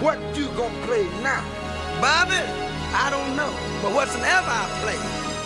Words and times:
What 0.00 0.16
you 0.36 0.46
gonna 0.54 0.86
play 0.86 1.02
now? 1.24 1.42
Bobby, 2.00 2.38
I 2.94 3.10
don't 3.10 3.34
know. 3.34 3.50
But 3.82 3.92
whatsoever 3.94 4.46
I 4.46 4.64
play, 4.82 4.94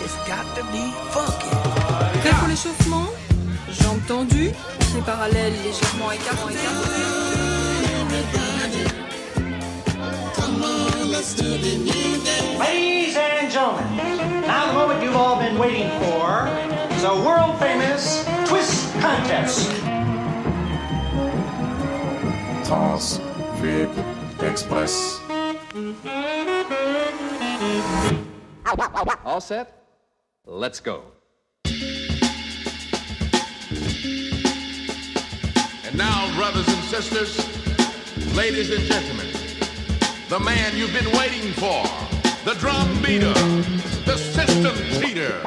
it's 0.05 0.15
got 0.29 0.45
to 0.55 0.63
be 0.69 0.93
funky. 1.09 1.49
Prêt 2.21 2.33
pour 2.37 2.47
l'échauffement? 2.47 3.09
Jambes 3.71 4.05
tendues, 4.07 4.53
pieds 4.79 5.01
parallèles 5.03 5.53
légèrement 5.63 6.11
écartés. 6.11 6.53
Ladies 12.59 13.17
and 13.17 13.51
gentlemen, 13.51 14.41
now 14.45 14.67
the 14.67 14.73
moment 14.73 15.01
you've 15.01 15.15
all 15.15 15.39
been 15.39 15.57
waiting 15.57 15.89
for 15.97 16.47
is 16.95 17.03
a 17.03 17.15
world 17.25 17.57
famous 17.59 18.23
twist 18.45 18.93
contest. 19.01 19.71
Trans, 22.67 23.19
Express. 24.45 25.19
All 29.25 29.41
set? 29.41 29.83
Let's 30.45 30.79
go. 30.79 31.03
And 35.85 35.97
now, 35.97 36.35
brothers 36.35 36.67
and 36.67 36.83
sisters, 36.83 37.37
ladies 38.35 38.69
and 38.71 38.83
gentlemen, 38.83 39.27
the 40.29 40.39
man 40.39 40.75
you've 40.77 40.93
been 40.93 41.11
waiting 41.17 41.51
for, 41.53 41.83
the 42.43 42.55
drum 42.59 43.01
beater, 43.01 43.33
the 44.05 44.17
system 44.17 44.75
cheater. 45.01 45.39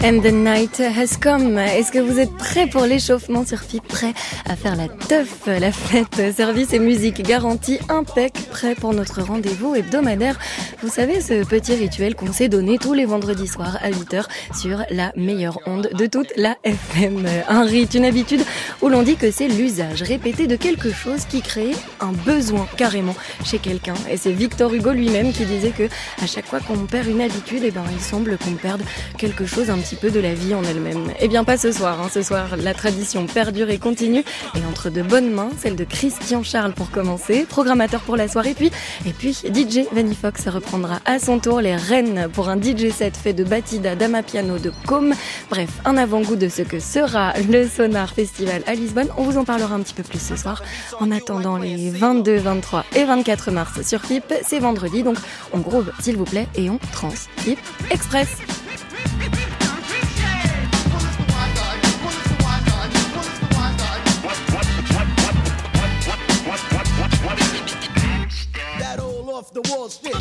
And 0.00 0.20
the 0.22 0.32
night 0.32 0.78
has 0.78 1.16
come. 1.20 1.58
Est-ce 1.58 1.90
que 1.90 1.98
vous 1.98 2.20
êtes 2.20 2.32
prêts 2.36 2.68
pour 2.68 2.82
l'échauffement 2.82 3.44
sur 3.44 3.58
FIP 3.58 3.82
Prêts 3.88 4.14
à 4.48 4.54
faire 4.54 4.76
la 4.76 4.86
teuf, 4.86 5.46
la 5.46 5.72
fête, 5.72 6.34
service 6.36 6.72
et 6.72 6.78
musique 6.78 7.20
garantie, 7.22 7.80
impec, 7.88 8.32
prêt 8.50 8.76
pour 8.76 8.94
notre 8.94 9.22
rendez-vous 9.22 9.74
hebdomadaire? 9.74 10.38
Vous 10.82 10.88
savez, 10.88 11.20
ce 11.20 11.44
petit 11.44 11.74
rituel 11.74 12.14
qu'on 12.14 12.32
s'est 12.32 12.48
donné 12.48 12.78
tous 12.78 12.94
les 12.94 13.06
vendredis 13.06 13.48
soirs 13.48 13.76
à 13.82 13.90
8h 13.90 14.26
sur 14.56 14.84
la 14.90 15.12
meilleure 15.16 15.58
onde 15.66 15.90
de 15.92 16.06
toute 16.06 16.32
la 16.36 16.56
FM. 16.62 17.26
Un 17.48 17.64
rite, 17.64 17.94
une 17.94 18.04
habitude 18.04 18.44
où 18.80 18.88
l'on 18.88 19.02
dit 19.02 19.16
que 19.16 19.32
c'est 19.32 19.48
l'usage 19.48 20.02
répété 20.02 20.46
de 20.46 20.54
quelque 20.54 20.92
chose 20.92 21.24
qui 21.24 21.42
crée 21.42 21.72
un 21.98 22.12
besoin 22.12 22.68
carrément 22.76 23.16
chez 23.44 23.58
quelqu'un. 23.58 23.94
Et 24.08 24.16
c'est 24.16 24.32
Victor 24.32 24.72
Hugo 24.72 24.92
lui-même 24.92 25.32
qui 25.32 25.44
disait 25.44 25.72
que 25.76 25.88
à 26.22 26.26
chaque 26.28 26.46
fois 26.46 26.60
qu'on 26.60 26.86
perd 26.86 27.08
une 27.08 27.20
habitude, 27.20 27.62
eh 27.64 27.72
ben, 27.72 27.82
il 27.92 28.00
semble 28.00 28.38
qu'on 28.38 28.52
perde 28.52 28.82
quelque 29.16 29.44
chose 29.44 29.70
peu 29.96 30.10
de 30.10 30.20
la 30.20 30.34
vie 30.34 30.54
en 30.54 30.62
elle-même. 30.64 31.12
Eh 31.20 31.28
bien, 31.28 31.44
pas 31.44 31.56
ce 31.56 31.72
soir. 31.72 32.00
Hein. 32.00 32.08
Ce 32.12 32.22
soir, 32.22 32.56
la 32.56 32.74
tradition 32.74 33.26
perdure 33.26 33.70
et 33.70 33.78
continue. 33.78 34.24
Et 34.54 34.64
entre 34.70 34.90
de 34.90 35.02
bonnes 35.02 35.30
mains, 35.30 35.50
celle 35.58 35.76
de 35.76 35.84
Christian 35.84 36.42
Charles 36.42 36.72
pour 36.72 36.90
commencer, 36.90 37.46
programmateur 37.48 38.00
pour 38.00 38.16
la 38.16 38.28
soirée, 38.28 38.54
puis 38.54 38.70
et 39.06 39.12
puis 39.12 39.32
DJ 39.32 39.86
Vanny 39.92 40.14
Fox 40.14 40.48
reprendra 40.48 41.00
à 41.04 41.18
son 41.18 41.38
tour 41.38 41.60
les 41.60 41.76
rênes 41.76 42.28
pour 42.32 42.48
un 42.48 42.60
DJ 42.60 42.90
set 42.90 43.16
fait 43.16 43.32
de 43.32 43.44
Batida, 43.44 43.94
Damapiano, 43.94 44.58
de 44.58 44.72
Com. 44.86 45.14
Bref, 45.50 45.70
un 45.84 45.96
avant-goût 45.96 46.36
de 46.36 46.48
ce 46.48 46.62
que 46.62 46.80
sera 46.80 47.32
le 47.50 47.68
Sonar 47.68 48.10
Festival 48.10 48.62
à 48.66 48.74
Lisbonne. 48.74 49.08
On 49.16 49.22
vous 49.22 49.38
en 49.38 49.44
parlera 49.44 49.74
un 49.74 49.80
petit 49.80 49.94
peu 49.94 50.02
plus 50.02 50.20
ce 50.20 50.36
soir. 50.36 50.62
En 51.00 51.10
attendant 51.10 51.58
les 51.58 51.90
22, 51.90 52.36
23 52.36 52.84
et 52.96 53.04
24 53.04 53.50
mars 53.50 53.82
sur 53.82 54.04
FIP, 54.04 54.34
c'est 54.46 54.58
vendredi, 54.58 55.02
donc 55.02 55.16
on 55.52 55.58
groove 55.58 55.92
s'il 56.00 56.16
vous 56.16 56.24
plaît 56.24 56.48
et 56.54 56.70
on 56.70 56.78
trans. 56.92 57.10
FIP 57.38 57.58
Express. 57.90 58.28
Off 69.38 69.52
the 69.52 69.60
wall 69.70 69.88
shit. 69.88 70.14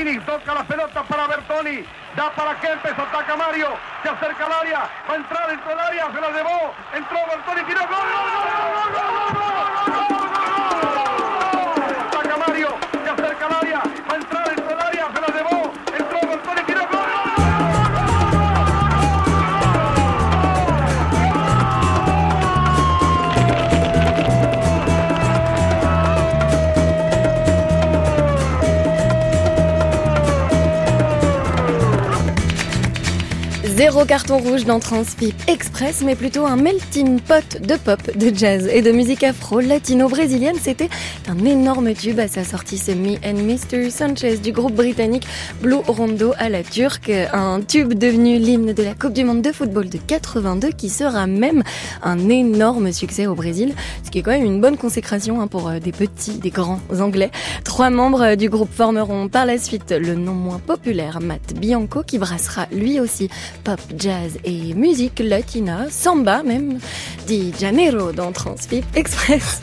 Toca 0.00 0.54
la 0.54 0.64
pelota 0.64 1.02
para 1.02 1.26
Bertoni. 1.26 1.84
Da 2.16 2.30
para 2.30 2.58
Kempes, 2.58 2.92
ataca 2.92 3.36
Mario. 3.36 3.68
Se 4.02 4.08
acerca 4.08 4.46
al 4.46 4.52
área. 4.52 4.88
Va 5.06 5.12
a 5.12 5.16
entrar 5.16 5.46
dentro 5.46 5.68
del 5.68 5.78
área. 5.78 6.06
Se 6.10 6.20
la 6.22 6.30
llevó. 6.30 6.74
Entró 6.94 7.18
Bertoni. 7.28 7.62
Tiró. 7.64 7.80
¡Gol, 7.80 7.90
gol, 7.90 8.30
gol, 8.32 8.48
gol, 8.50 8.72
gol, 8.72 8.92
gol, 8.92 9.12
gol, 9.12 9.29
Zéro 33.80 34.04
carton 34.04 34.36
rouge 34.36 34.66
dans 34.66 34.78
Transfip 34.78 35.34
Express, 35.48 36.02
mais 36.04 36.14
plutôt 36.14 36.44
un 36.44 36.56
melting 36.56 37.18
pot 37.18 37.62
de 37.62 37.76
pop, 37.76 38.14
de 38.14 38.30
jazz 38.36 38.68
et 38.70 38.82
de 38.82 38.92
musique 38.92 39.24
afro-latino-brésilienne. 39.24 40.56
C'était 40.60 40.90
un 41.26 41.42
énorme 41.46 41.94
tube 41.94 42.20
à 42.20 42.28
sa 42.28 42.44
sortie, 42.44 42.76
c'est 42.76 42.94
Me 42.94 43.14
and 43.24 43.42
Mr. 43.42 43.88
Sanchez 43.88 44.36
du 44.36 44.52
groupe 44.52 44.74
britannique 44.74 45.26
Blue 45.62 45.76
Rondo 45.86 46.34
à 46.36 46.50
la 46.50 46.62
turque. 46.62 47.10
Un 47.32 47.62
tube 47.62 47.94
devenu 47.94 48.36
l'hymne 48.36 48.74
de 48.74 48.82
la 48.82 48.92
Coupe 48.92 49.14
du 49.14 49.24
Monde 49.24 49.40
de 49.40 49.50
football 49.50 49.88
de 49.88 49.96
82 49.96 50.72
qui 50.72 50.90
sera 50.90 51.26
même 51.26 51.62
un 52.02 52.28
énorme 52.28 52.92
succès 52.92 53.26
au 53.26 53.34
Brésil, 53.34 53.72
ce 54.04 54.10
qui 54.10 54.18
est 54.18 54.22
quand 54.22 54.32
même 54.32 54.44
une 54.44 54.60
bonne 54.60 54.76
consécration 54.76 55.40
hein, 55.40 55.46
pour 55.46 55.70
euh, 55.70 55.78
des 55.78 55.92
petits, 55.92 56.34
des 56.34 56.50
grands 56.50 56.80
anglais. 56.98 57.30
Trois 57.80 57.88
membres 57.88 58.34
du 58.34 58.50
groupe 58.50 58.70
formeront 58.70 59.28
par 59.30 59.46
la 59.46 59.56
suite 59.56 59.92
le 59.92 60.14
non 60.14 60.34
moins 60.34 60.58
populaire 60.58 61.18
Matt 61.18 61.54
Bianco 61.54 62.02
qui 62.02 62.18
brassera 62.18 62.66
lui 62.70 63.00
aussi 63.00 63.30
pop, 63.64 63.80
jazz 63.96 64.36
et 64.44 64.74
musique 64.74 65.18
latina, 65.18 65.88
samba 65.88 66.42
même, 66.42 66.78
dit 67.26 67.54
Janeiro 67.58 68.12
dans 68.12 68.32
Transfip 68.32 68.84
Express. 68.94 69.59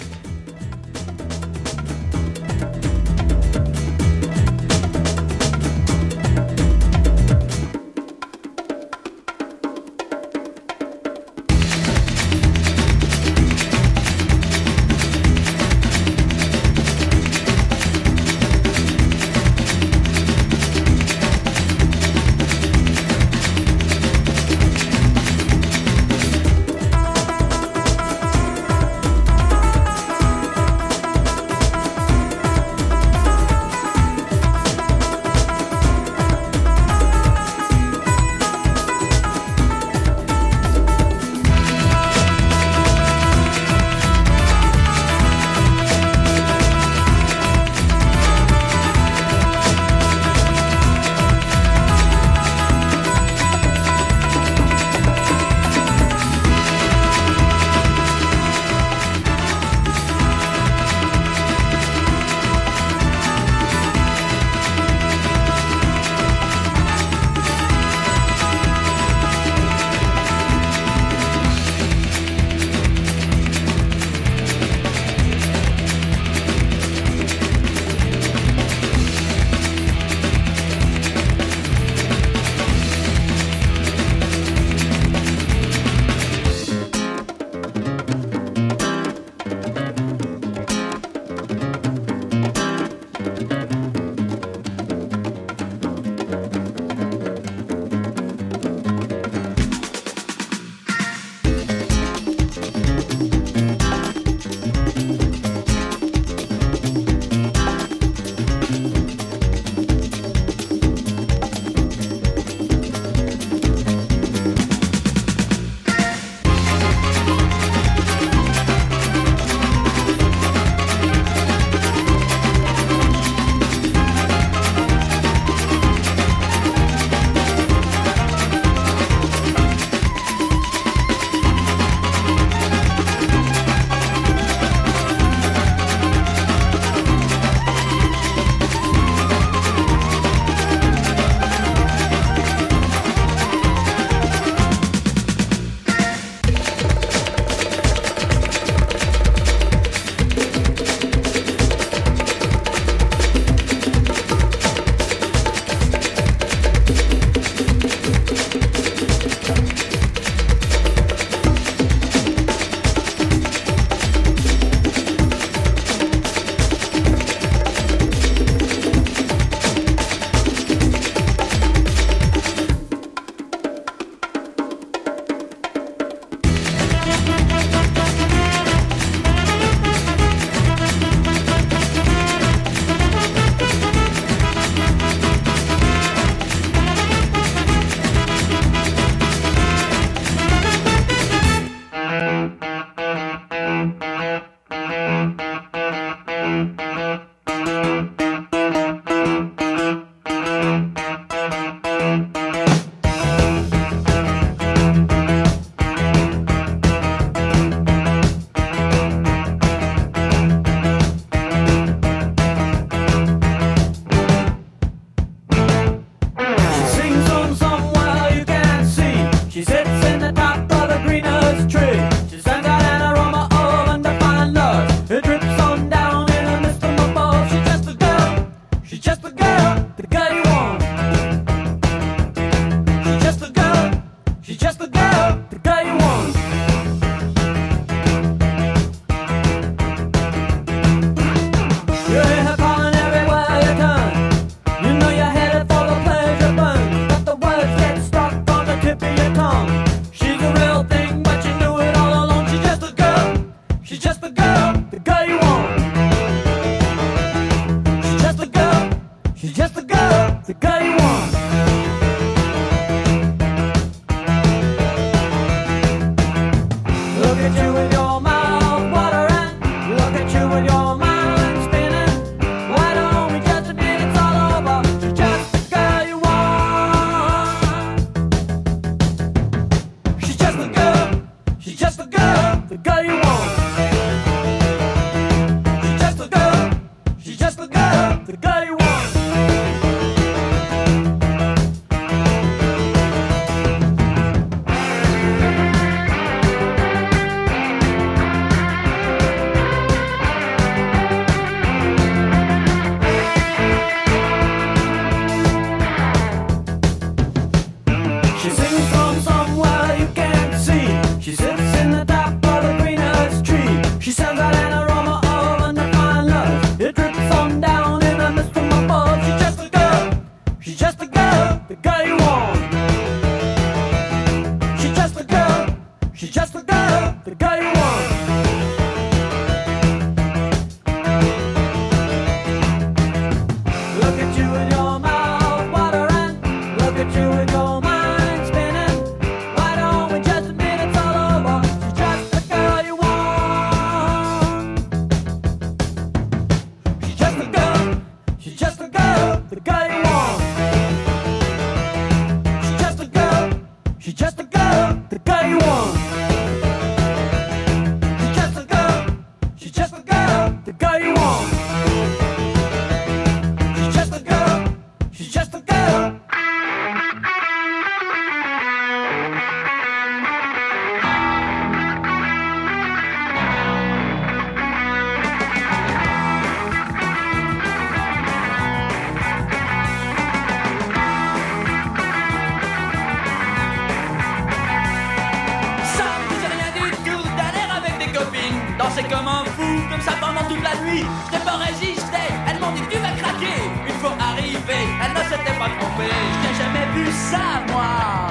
comme 389.10 389.28
un 389.28 389.46
fou, 389.56 389.82
comme 389.90 390.02
ça 390.02 390.14
pendant 390.20 390.44
toute 390.48 390.64
la 390.64 390.76
nuit. 390.84 391.06
Je 391.32 391.38
n'ai 391.38 391.44
pas 391.44 391.58
résisté, 391.58 392.24
Elle 392.48 392.60
m'ont 392.60 392.72
dit 392.72 392.82
tu 392.90 392.98
vas 392.98 393.16
craquer. 393.22 393.60
Une 393.88 393.96
fois 393.96 394.16
arrivé, 394.20 394.80
elle 395.04 395.14
ne 395.14 395.24
s'était 395.30 395.58
pas 395.58 395.70
trompée. 395.80 396.12
Je 396.34 396.48
n'ai 396.48 396.56
jamais 396.62 396.86
vu 396.96 397.12
ça, 397.12 397.46
moi. 397.72 398.28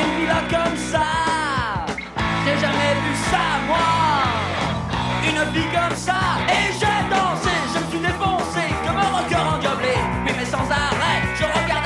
Une 0.00 0.20
villa 0.20 0.40
comme 0.50 0.76
ça. 0.76 1.06
Je 2.44 2.50
n'ai 2.50 2.58
jamais 2.58 2.94
vu 3.04 3.12
ça, 3.30 3.44
moi. 3.66 3.88
Une 5.28 5.52
vie 5.52 5.68
comme 5.76 5.96
ça. 5.96 6.18
Et 6.48 6.72
j'ai 6.78 6.98
dansé, 7.10 7.54
je 7.74 7.78
me 7.84 7.90
suis 7.90 8.00
défoncé 8.00 8.64
comme 8.86 8.98
un 8.98 9.10
rocker 9.16 9.42
endiablé. 9.54 9.94
Oui, 10.24 10.32
mais 10.36 10.44
sans 10.44 10.66
arrêt, 10.70 11.20
je 11.38 11.44
regarde. 11.44 11.77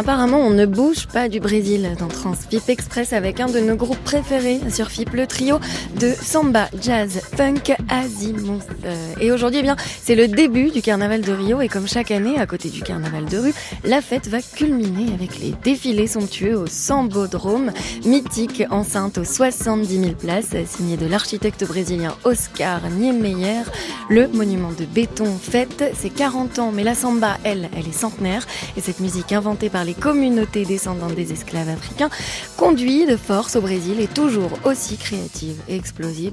Apparemment 0.00 0.38
on 0.38 0.48
ne 0.48 0.64
bouge 0.64 1.06
pas 1.08 1.28
du 1.28 1.40
Brésil 1.40 1.90
dans 1.98 2.08
Transfip 2.08 2.66
Express 2.70 3.12
avec 3.12 3.38
un 3.38 3.48
de 3.48 3.60
nos 3.60 3.76
groupes 3.76 4.02
préférés 4.02 4.58
sur 4.70 4.88
FIP, 4.88 5.12
le 5.12 5.26
trio 5.26 5.60
de 6.00 6.14
samba, 6.14 6.68
jazz, 6.80 7.20
funk, 7.36 7.76
Asimov. 7.90 8.62
Euh, 8.86 9.14
et 9.20 9.30
aujourd'hui, 9.32 9.60
eh 9.60 9.62
bien, 9.62 9.76
c'est 10.02 10.14
le 10.14 10.28
début 10.28 10.70
du 10.70 10.80
carnaval 10.80 11.20
de 11.20 11.30
Rio 11.30 11.60
et 11.60 11.68
comme 11.68 11.86
chaque 11.86 12.10
année, 12.10 12.38
à 12.38 12.46
côté 12.46 12.70
du 12.70 12.80
carnaval 12.82 13.26
de 13.26 13.36
rue, 13.36 13.54
la 13.84 14.00
fête 14.00 14.26
va 14.28 14.40
culminer 14.40 15.12
avec 15.12 15.38
les 15.38 15.52
défilés 15.62 16.06
somptueux 16.06 16.56
au 16.56 16.66
Sambodrome, 16.66 17.72
mythique 18.06 18.62
enceinte 18.70 19.18
aux 19.18 19.24
70 19.24 20.00
000 20.00 20.12
places, 20.12 20.54
signé 20.66 20.96
de 20.96 21.06
l'architecte 21.06 21.66
brésilien 21.66 22.14
Oscar 22.24 22.80
Niemeyer. 22.88 23.64
Le 24.08 24.26
monument 24.28 24.72
de 24.72 24.86
béton 24.86 25.26
fête 25.26 25.84
ses 25.94 26.10
40 26.10 26.60
ans, 26.60 26.72
mais 26.72 26.82
la 26.82 26.94
samba, 26.94 27.36
elle, 27.44 27.68
elle 27.76 27.86
est 27.86 27.92
centenaire 27.92 28.46
et 28.76 28.80
cette 28.80 29.00
musique 29.00 29.32
inventée 29.32 29.68
par 29.68 29.84
les 29.84 29.94
communautés 29.94 30.64
descendantes 30.64 31.14
des 31.14 31.32
esclaves 31.32 31.68
africains 31.68 32.10
conduit 32.56 33.04
de 33.04 33.16
force 33.16 33.56
au 33.56 33.60
Brésil 33.60 34.00
est 34.00 34.12
toujours 34.12 34.50
aussi 34.64 34.96
créative 34.96 35.60
et 35.68 35.76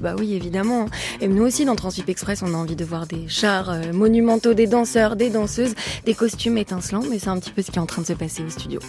Bah 0.00 0.14
oui, 0.18 0.34
évidemment. 0.34 0.86
Et 1.20 1.28
nous 1.28 1.44
aussi, 1.44 1.64
dans 1.64 1.76
Transwip 1.76 2.08
Express, 2.08 2.42
on 2.42 2.54
a 2.54 2.56
envie 2.56 2.76
de 2.76 2.84
voir 2.84 3.06
des 3.06 3.28
chars 3.28 3.70
euh, 3.70 3.92
monumentaux, 3.92 4.54
des 4.54 4.66
danseurs, 4.66 5.16
des 5.16 5.30
danseuses, 5.30 5.74
des 6.04 6.14
costumes 6.14 6.58
étincelants, 6.58 7.04
mais 7.10 7.18
c'est 7.18 7.28
un 7.28 7.38
petit 7.38 7.50
peu 7.50 7.62
ce 7.62 7.70
qui 7.70 7.78
est 7.78 7.82
en 7.82 7.86
train 7.86 8.02
de 8.02 8.06
se 8.06 8.12
passer 8.12 8.42
au 8.42 8.50
studio. 8.50 8.80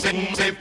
dance, 0.00 0.36
dance. 0.38 0.53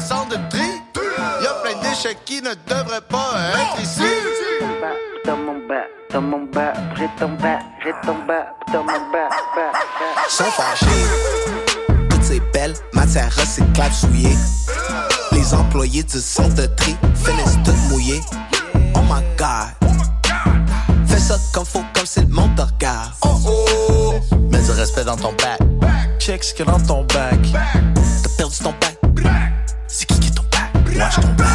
Centre 0.00 0.28
de 0.28 0.48
tri. 0.50 0.82
Y'a 1.42 1.52
plein 1.62 1.78
de 1.78 1.82
déchets 1.82 2.16
qui 2.24 2.42
ne 2.42 2.50
devraient 2.66 3.00
pas 3.08 3.34
être 3.54 3.80
ici. 3.82 4.02
Dans 5.24 5.36
mon 5.36 5.66
bas, 5.66 5.84
dans 6.12 6.22
mon 6.22 6.44
bas, 6.44 6.72
j'ai 6.96 7.08
ton 7.18 7.28
bas, 7.30 7.58
j'ai 7.82 7.92
ton 8.04 8.14
bas, 8.26 8.46
dans 8.72 8.82
mon 8.82 8.86
bas, 8.86 9.28
bas, 9.54 9.72
bas. 9.72 9.78
sont 10.28 10.44
fâchés. 10.44 10.86
Toutes 12.10 12.24
ces 12.24 12.40
belles 12.52 12.74
matières 12.92 13.34
recyclables 13.34 13.94
souillées. 13.94 14.36
Les 15.32 15.54
employés 15.54 16.02
du 16.02 16.18
centre 16.18 16.54
de 16.54 16.66
tri 16.66 16.96
finissent 17.14 17.58
toutes 17.64 17.90
mouillées. 17.90 18.22
Oh 18.94 19.00
my 19.02 19.22
god. 19.36 19.90
Fais 21.06 21.18
ça 21.18 21.36
comme 21.52 21.66
faut, 21.66 21.84
comme 21.94 22.06
si 22.06 22.20
le 22.20 22.28
monde 22.28 22.54
te 22.56 22.62
regarde. 22.62 23.12
Oh 23.22 23.28
oh. 23.46 24.14
Mets 24.50 24.62
du 24.62 24.70
respect 24.70 25.04
dans 25.04 25.16
ton 25.16 25.32
bac. 25.32 25.60
Check 26.18 26.42
ce 26.44 26.54
qu'il 26.54 26.66
y 26.66 26.68
a 26.68 26.72
dans 26.72 26.80
ton 26.80 27.02
bac. 27.04 27.38
T'as 28.22 28.30
perdu 28.36 28.56
ton 28.58 28.70
bac. 28.70 28.97
Watch 30.98 31.14
ton 31.14 31.28
bac. 31.34 31.46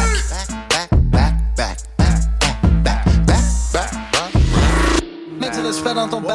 Mets 5.38 5.50
du 5.50 5.60
respect 5.60 5.94
dans 5.94 6.08
ton 6.08 6.20
bac. 6.22 6.34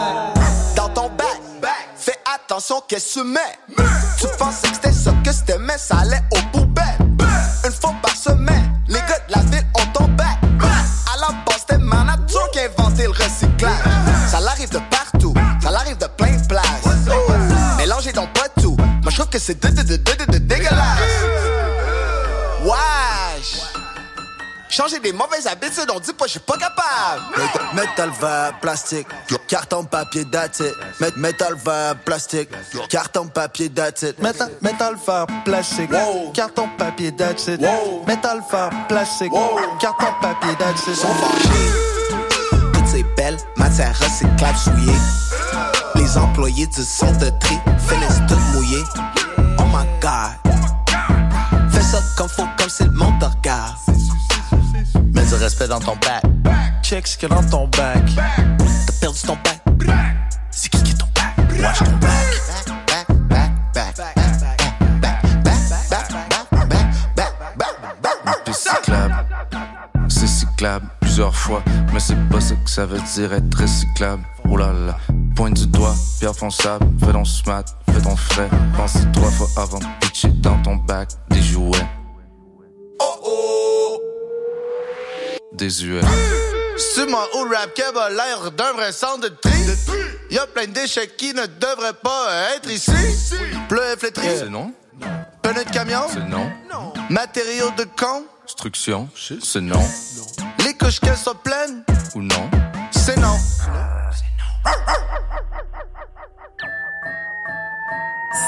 Dans 0.75 0.89
ton 0.89 1.09
bac. 1.17 1.41
Fais 1.95 2.17
attention 2.33 2.81
qu'est-ce 2.87 3.15
que 3.15 3.19
tu 3.21 3.27
mets. 3.27 3.39
Tu 4.19 4.27
pensais 4.37 4.67
que 4.67 4.75
c'était 4.75 4.91
ça 4.91 5.11
que 5.23 5.31
c'était, 5.31 5.57
mais 5.57 5.77
ça 5.77 5.97
allait 6.01 6.21
aux 6.31 6.57
poubelles. 6.57 6.85
Une 7.65 7.71
fois 7.71 7.95
par 8.01 8.15
semaine, 8.15 8.71
les 8.87 8.99
gars 8.99 9.19
de 9.27 9.33
la 9.35 9.41
ville 9.41 9.65
ont 9.79 9.85
ton 9.91 10.07
bac. 10.09 10.37
À 10.61 11.17
la 11.19 11.27
base, 11.45 11.61
c'était 11.67 11.77
Manager 11.79 12.51
qui 12.51 12.59
a 12.59 12.65
inventé 12.65 13.03
le 13.03 13.09
recyclage. 13.09 13.73
Ça 14.29 14.39
l'arrive 14.39 14.69
de 14.69 14.79
partout, 14.91 15.33
ça 15.61 15.71
l'arrive 15.71 15.97
de 15.97 16.05
plein 16.05 16.37
de 16.37 16.47
places. 16.47 16.65
Mélangez 17.77 18.11
donc 18.11 18.31
pas 18.33 18.49
tout. 18.61 18.77
Moi, 18.77 19.09
je 19.09 19.15
trouve 19.15 19.29
que 19.29 19.39
c'est 19.39 19.59
de, 19.59 19.95
Changer 24.79 24.99
des 25.01 25.11
mauvaises 25.11 25.45
habitudes, 25.45 25.91
on 25.93 25.99
dit 25.99 26.13
pas, 26.13 26.23
je 26.25 26.31
suis 26.31 26.39
pas 26.39 26.55
capable. 26.55 27.21
Métal 27.73 28.11
verre, 28.21 28.53
plastique, 28.61 29.07
carton, 29.49 29.83
papier, 29.83 30.23
that's 30.31 30.61
it. 30.61 30.73
Met- 31.01 31.17
Métal 31.17 31.55
verre, 31.55 31.95
plastique, 32.05 32.47
carton, 32.87 33.27
papier, 33.27 33.69
that's 33.69 34.03
it. 34.03 34.17
Métal, 34.21 34.49
métal 34.61 34.95
verre, 35.05 35.25
plastique, 35.43 35.91
carton, 36.33 36.69
papier, 36.77 37.07
it. 37.09 37.59
Métal 38.07 38.41
verre, 38.49 38.69
plastique, 38.87 39.33
carton, 39.81 40.13
papier, 40.21 40.51
it. 40.53 40.95
Sont 40.95 41.07
fâchés. 41.09 42.71
Toutes 42.71 42.87
ces 42.87 43.03
belles 43.17 43.37
matières 43.57 43.99
recyclables 43.99 44.57
souillées. 44.57 44.97
Les 45.95 46.17
employés 46.17 46.67
du 46.67 46.83
centre 46.83 47.19
de 47.19 47.29
tri 47.41 47.59
finissent 47.85 48.21
toutes 48.29 48.53
mouillées. 48.53 48.83
Oh 49.57 49.63
my 49.65 49.85
god. 49.99 50.53
Fais 51.69 51.81
ça 51.81 51.99
comme 52.15 52.29
faut, 52.29 52.47
comme 52.57 52.69
si 52.69 52.85
le 52.85 52.91
monde 52.91 53.19
te 53.19 53.25
regarde. 53.25 53.75
Du 55.29 55.35
respect 55.35 55.67
dans 55.67 55.79
ton 55.79 55.95
bac. 55.97 56.23
Check 56.81 57.05
ce 57.05 57.15
qu'il 57.15 57.29
y 57.29 57.31
a 57.31 57.35
dans 57.35 57.47
ton 57.47 57.67
bac. 57.67 58.03
T'as 58.17 58.93
perdu 58.99 59.19
ton 59.21 59.37
bac. 59.43 59.61
C'est 60.49 60.69
qui 60.69 60.81
qui 60.81 60.91
est 60.91 60.95
ton 60.95 61.05
bac? 61.13 61.35
Watch 61.61 61.77
ton 61.77 61.91
bac. 61.97 62.09
C'est 70.07 70.27
cyclable 70.27 70.87
plusieurs 70.99 71.35
fois, 71.35 71.61
mais 71.93 71.99
c'est 71.99 72.15
pas 72.29 72.41
ça 72.41 72.55
que 72.55 72.69
ça 72.69 72.85
veut 72.87 72.99
dire 73.13 73.31
être 73.31 73.53
recyclable. 73.55 74.23
Oh 74.49 74.57
là 74.57 74.73
là, 74.73 74.97
pointe 75.35 75.53
du 75.53 75.67
doigt, 75.67 75.93
pierre 76.19 76.35
fonçable, 76.35 76.87
fais 76.99 77.11
ton 77.11 77.23
smart, 77.23 77.63
fais 77.91 78.01
ton 78.01 78.15
frais. 78.15 78.49
Pense 78.75 78.97
trois 79.13 79.29
fois 79.29 79.47
avant 79.57 79.77
de 79.77 79.85
pitcher 80.01 80.29
dans 80.29 80.59
ton 80.63 80.75
bac 80.75 81.09
des 81.29 81.43
jouets. 81.43 81.78
Désuet. 85.51 86.01
C'est 86.77 87.05
mon 87.07 87.17
ou 87.35 87.49
rap 87.49 87.73
qui 87.73 87.81
a 87.81 88.09
l'air 88.09 88.51
d'un 88.51 88.73
vrai 88.73 88.91
centre 88.91 89.21
de 89.21 89.27
tri. 89.29 89.51
Y'a 90.29 90.45
plein 90.47 90.67
de 90.67 90.71
déchets 90.71 91.07
qui 91.07 91.33
ne 91.33 91.45
devraient 91.45 91.93
pas 91.93 92.53
être 92.55 92.69
ici. 92.69 92.91
Bleu 93.67 93.81
et 93.93 93.97
flétri. 93.97 94.27
C'est 94.37 94.49
non. 94.49 94.71
Pneus 95.41 95.65
de 95.65 95.71
camion. 95.71 96.03
C'est 96.11 96.27
non. 96.27 96.51
Matériaux 97.09 97.71
de 97.77 97.85
con. 97.97 98.23
Instruction. 98.45 99.09
C'est 99.15 99.61
non. 99.61 99.81
Les 100.65 100.73
couches 100.75 100.99
qu'elles 100.99 101.17
sont 101.17 101.35
pleines. 101.35 101.83
Ou 102.15 102.21
non. 102.21 102.49
C'est 102.91 103.17
non. 103.17 103.37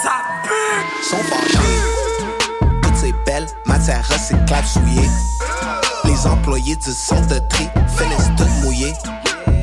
Ça 0.03 0.23
pue! 0.43 1.03
Sont 1.03 1.17
fâchés. 1.17 1.81
Toutes 2.83 2.95
ces 2.95 3.13
belles 3.25 3.47
matières 3.65 4.07
recyclables 4.07 4.67
souillées. 4.67 5.09
Les 6.21 6.27
employés 6.27 6.75
du 6.75 6.91
centre 6.91 7.27
de 7.29 7.39
tri 7.49 7.67
finissent 7.97 8.29
toutes 8.37 8.63
mouillées. 8.63 8.93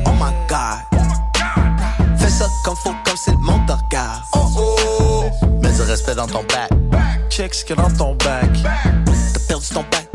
Oh 0.05 0.11
my 0.19 0.33
god. 0.49 0.79
Fais 2.17 2.29
ça 2.29 2.47
comme 2.65 2.75
faut, 2.75 2.93
comme 3.05 3.15
si 3.15 3.31
le 3.31 3.37
monde 3.37 3.65
te 3.65 3.71
regarde. 3.71 4.23
Oh 4.33 4.49
oh. 4.57 5.23
Mets 5.61 5.71
du 5.71 5.81
respect 5.83 6.15
dans 6.15 6.27
ton 6.27 6.43
bac. 6.43 6.69
Check 7.29 7.53
ce 7.53 7.63
qu'il 7.63 7.77
y 7.77 7.79
a 7.79 7.83
dans 7.83 7.95
ton 7.95 8.13
bac. 8.15 8.49
T'as 9.33 9.39
perdu 9.47 9.67
ton 9.67 9.85
bac. 9.89 10.09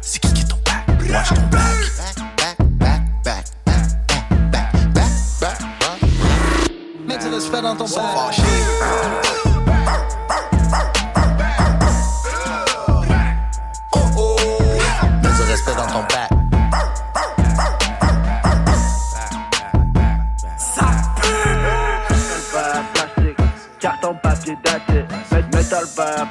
C'est 0.00 0.18
qui 0.18 0.32
qui 0.32 0.42
est 0.42 0.46
ton 0.46 0.56
bac? 0.64 0.84
Watch 1.08 1.28
ton 1.28 1.42
bac. 1.52 1.62
Mets 7.06 7.18
du 7.18 7.28
respect 7.28 7.62
dans 7.62 7.76
ton 7.76 7.84
bac. 7.84 8.36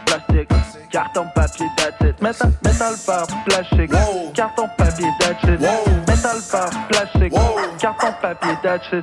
Plastique, 0.06 0.50
carton, 0.92 1.28
papier, 1.36 1.68
that's 1.78 2.02
it. 2.02 2.22
Métal, 2.22 2.52
métal, 2.64 2.96
verre, 3.06 3.28
plastique, 3.46 3.92
carton, 4.34 4.70
papier, 4.78 5.10
that's 5.20 5.44
it. 5.44 5.60
Métal, 6.08 6.40
verre, 6.40 6.88
plastique, 6.90 7.34
carton, 7.80 8.14
papier, 8.22 8.58
that's 8.64 8.94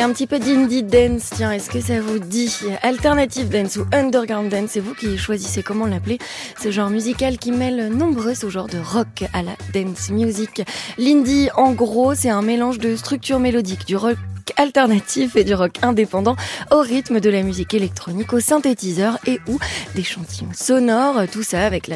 Un 0.00 0.12
petit 0.12 0.26
peu 0.26 0.38
d'indie 0.38 0.82
dance, 0.82 1.30
tiens, 1.34 1.52
est-ce 1.52 1.70
que 1.70 1.80
ça 1.80 2.00
vous 2.00 2.18
dit 2.18 2.52
Alternative 2.82 3.48
dance 3.48 3.76
ou 3.76 3.86
underground 3.92 4.50
dance, 4.50 4.70
c'est 4.72 4.80
vous 4.80 4.92
qui 4.92 5.16
choisissez 5.16 5.62
comment 5.62 5.86
l'appeler. 5.86 6.18
Ce 6.60 6.70
genre 6.70 6.90
musical 6.90 7.38
qui 7.38 7.52
mêle 7.52 7.88
nombreux 7.88 8.34
sous-genres 8.34 8.66
de 8.66 8.78
rock 8.78 9.24
à 9.32 9.42
la 9.42 9.52
dance 9.72 10.10
music. 10.10 10.62
L'indie, 10.98 11.48
en 11.56 11.72
gros, 11.72 12.14
c'est 12.14 12.28
un 12.28 12.42
mélange 12.42 12.78
de 12.78 12.96
structures 12.96 13.38
mélodiques, 13.38 13.86
du 13.86 13.96
rock 13.96 14.18
alternatif 14.56 15.36
et 15.36 15.44
du 15.44 15.54
rock 15.54 15.72
indépendant 15.82 16.36
au 16.70 16.80
rythme 16.80 17.20
de 17.20 17.30
la 17.30 17.42
musique 17.42 17.74
électronique, 17.74 18.32
au 18.32 18.40
synthétiseur 18.40 19.18
et 19.26 19.40
ou 19.48 19.58
d'échantillons 19.94 20.50
sonores, 20.54 21.28
tout 21.30 21.42
ça 21.42 21.64
avec 21.64 21.90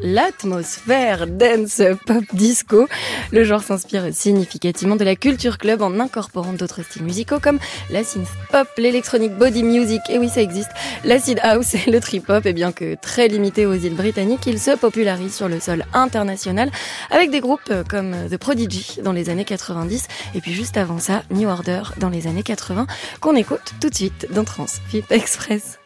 l'atmosphère 0.00 1.26
dance 1.26 1.82
pop 2.06 2.24
disco. 2.32 2.88
Le 3.32 3.44
genre 3.44 3.62
s'inspire 3.62 4.06
significativement 4.12 4.96
de 4.96 5.04
la 5.04 5.16
culture 5.16 5.58
club 5.58 5.82
en 5.82 5.98
incorporant 6.00 6.52
d'autres 6.52 6.82
styles 6.82 7.04
musicaux 7.04 7.40
comme 7.40 7.58
la 7.90 8.04
synth 8.04 8.28
pop, 8.50 8.68
l'électronique 8.76 9.36
body 9.36 9.62
music, 9.62 10.00
et 10.08 10.18
oui 10.18 10.28
ça 10.28 10.42
existe, 10.42 10.70
l'acid 11.04 11.38
house 11.42 11.74
et 11.74 11.90
le 11.90 12.00
trip 12.00 12.28
hop, 12.28 12.46
et 12.46 12.52
bien 12.52 12.72
que 12.72 12.94
très 12.94 13.28
limité 13.28 13.66
aux 13.66 13.74
îles 13.74 13.94
britanniques, 13.94 14.46
il 14.46 14.60
se 14.60 14.76
popularise 14.76 15.34
sur 15.34 15.48
le 15.48 15.60
sol 15.60 15.84
international 15.92 16.70
avec 17.10 17.30
des 17.30 17.40
groupes 17.40 17.72
comme 17.88 18.14
The 18.30 18.36
Prodigy 18.36 18.98
dans 19.02 19.12
les 19.12 19.30
années 19.30 19.44
90 19.44 20.08
et 20.34 20.40
puis 20.40 20.52
juste 20.52 20.76
avant 20.76 20.98
ça, 20.98 21.22
New 21.30 21.48
Order 21.48 21.82
dans 21.96 22.08
les 22.08 22.26
années 22.26 22.42
80 22.42 22.86
qu'on 23.20 23.36
écoute 23.36 23.74
tout 23.80 23.90
de 23.90 23.94
suite 23.94 24.26
dans 24.32 24.44
Transfip 24.44 25.10
Express. 25.10 25.77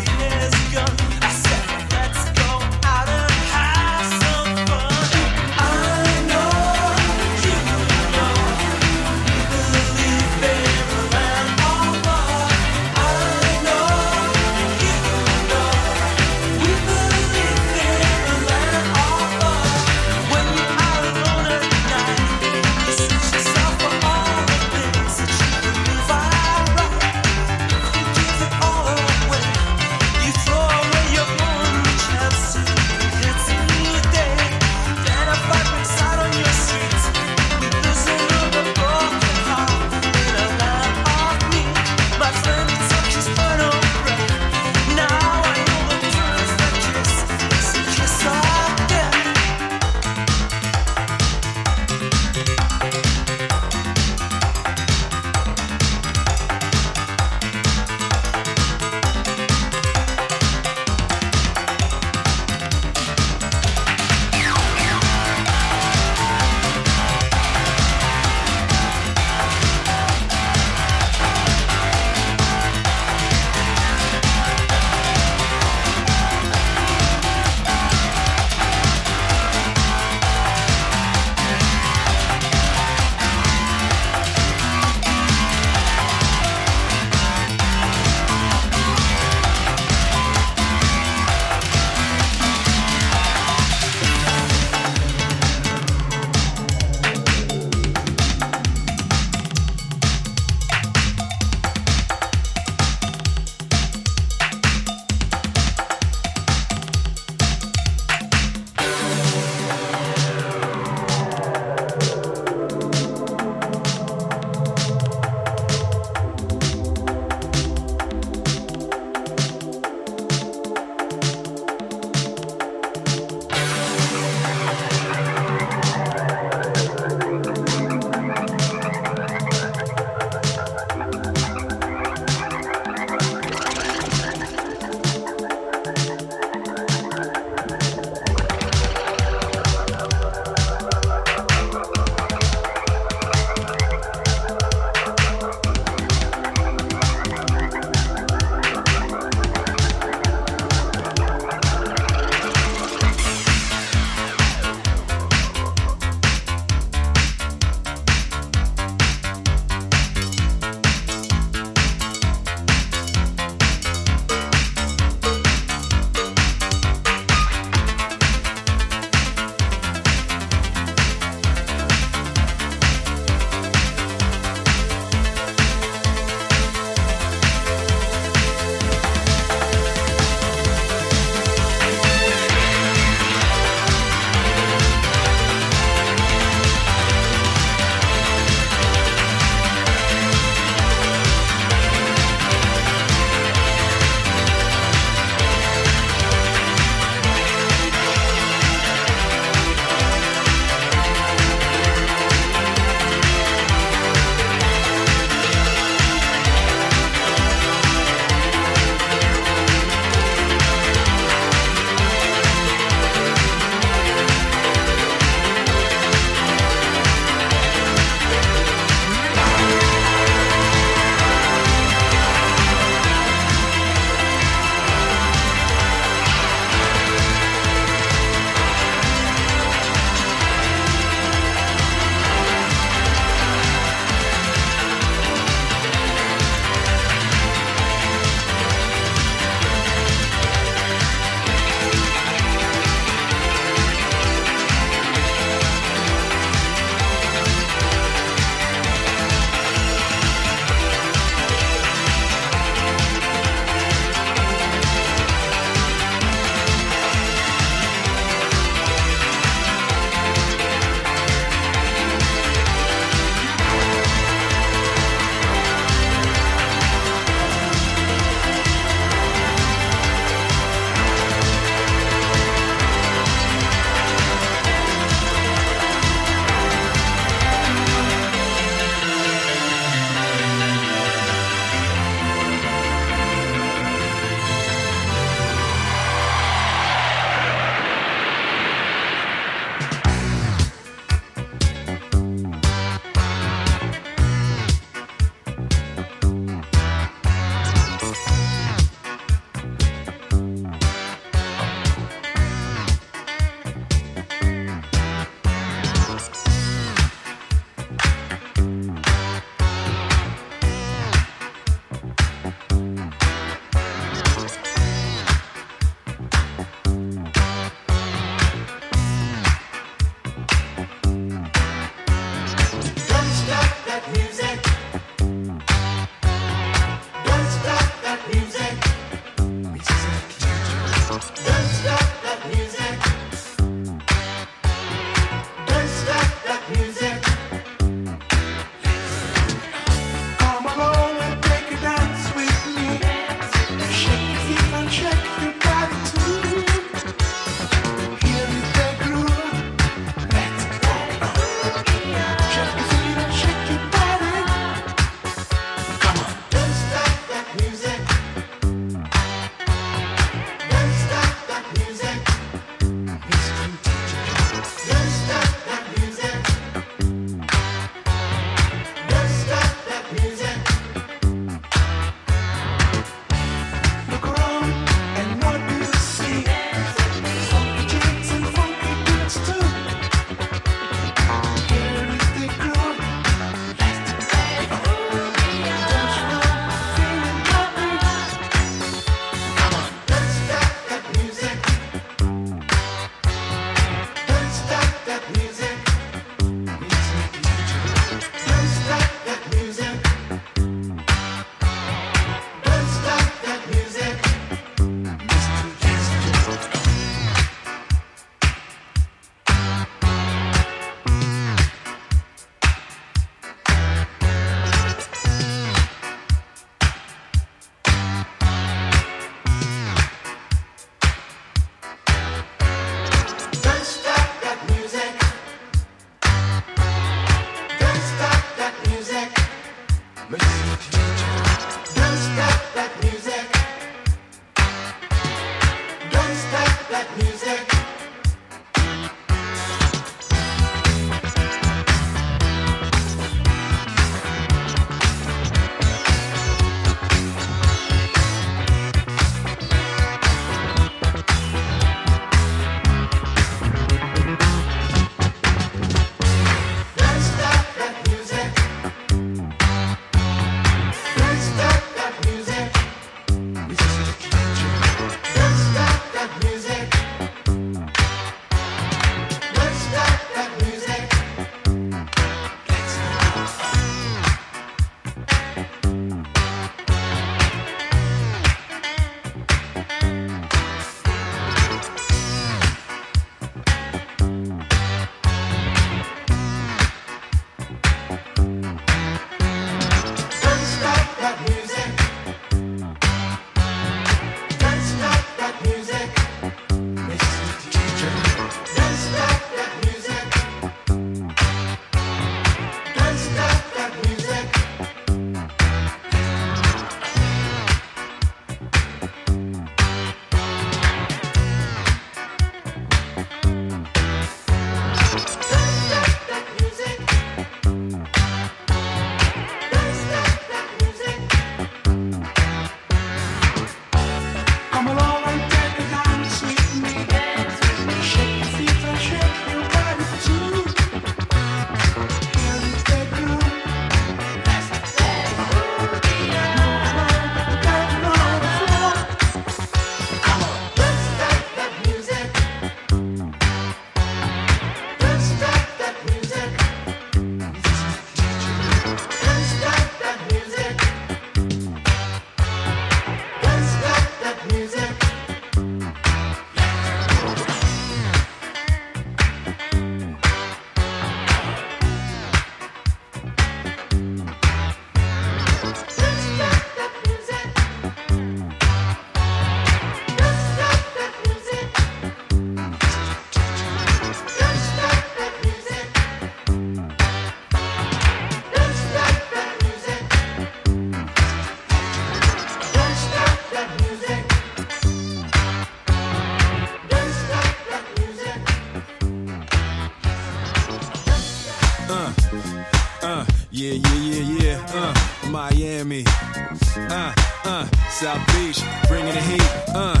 Bringing 599.08 599.14
the 599.14 599.30
heat. 599.30 599.42
Uh. 599.74 600.00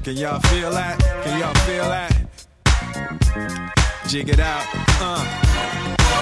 Can 0.04 0.16
y'all 0.16 0.40
feel 0.40 0.70
that? 0.70 0.98
Can 1.24 1.40
y'all 1.40 1.54
feel 1.64 1.84
that? 1.88 2.12
Jig 4.08 4.28
it 4.28 4.40
out. 4.40 4.64
Uh. 5.00 5.49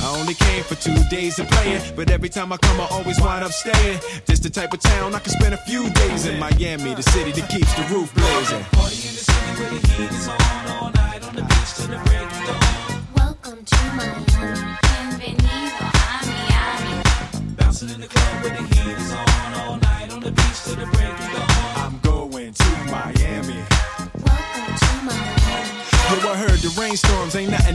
I 0.00 0.16
only 0.18 0.34
came 0.34 0.62
for 0.62 0.76
two 0.76 0.96
days 1.10 1.38
of 1.38 1.48
playing, 1.48 1.82
but 1.96 2.10
every 2.10 2.28
time 2.28 2.52
I 2.52 2.56
come, 2.56 2.80
I 2.80 2.86
always 2.90 3.20
wind 3.20 3.44
up 3.44 3.52
staying. 3.52 4.00
This 4.26 4.38
the 4.38 4.50
type 4.50 4.72
of 4.72 4.80
town 4.80 5.14
I 5.14 5.18
can 5.18 5.32
spend 5.32 5.54
a 5.54 5.58
few 5.58 5.90
days 5.90 6.26
in 6.26 6.38
Miami, 6.38 6.94
the 6.94 7.02
city 7.02 7.32
that 7.32 7.50
keeps 7.50 7.72
the 7.74 7.82
roof 7.94 8.14
blazing. 8.14 8.64
Welcome 8.72 10.57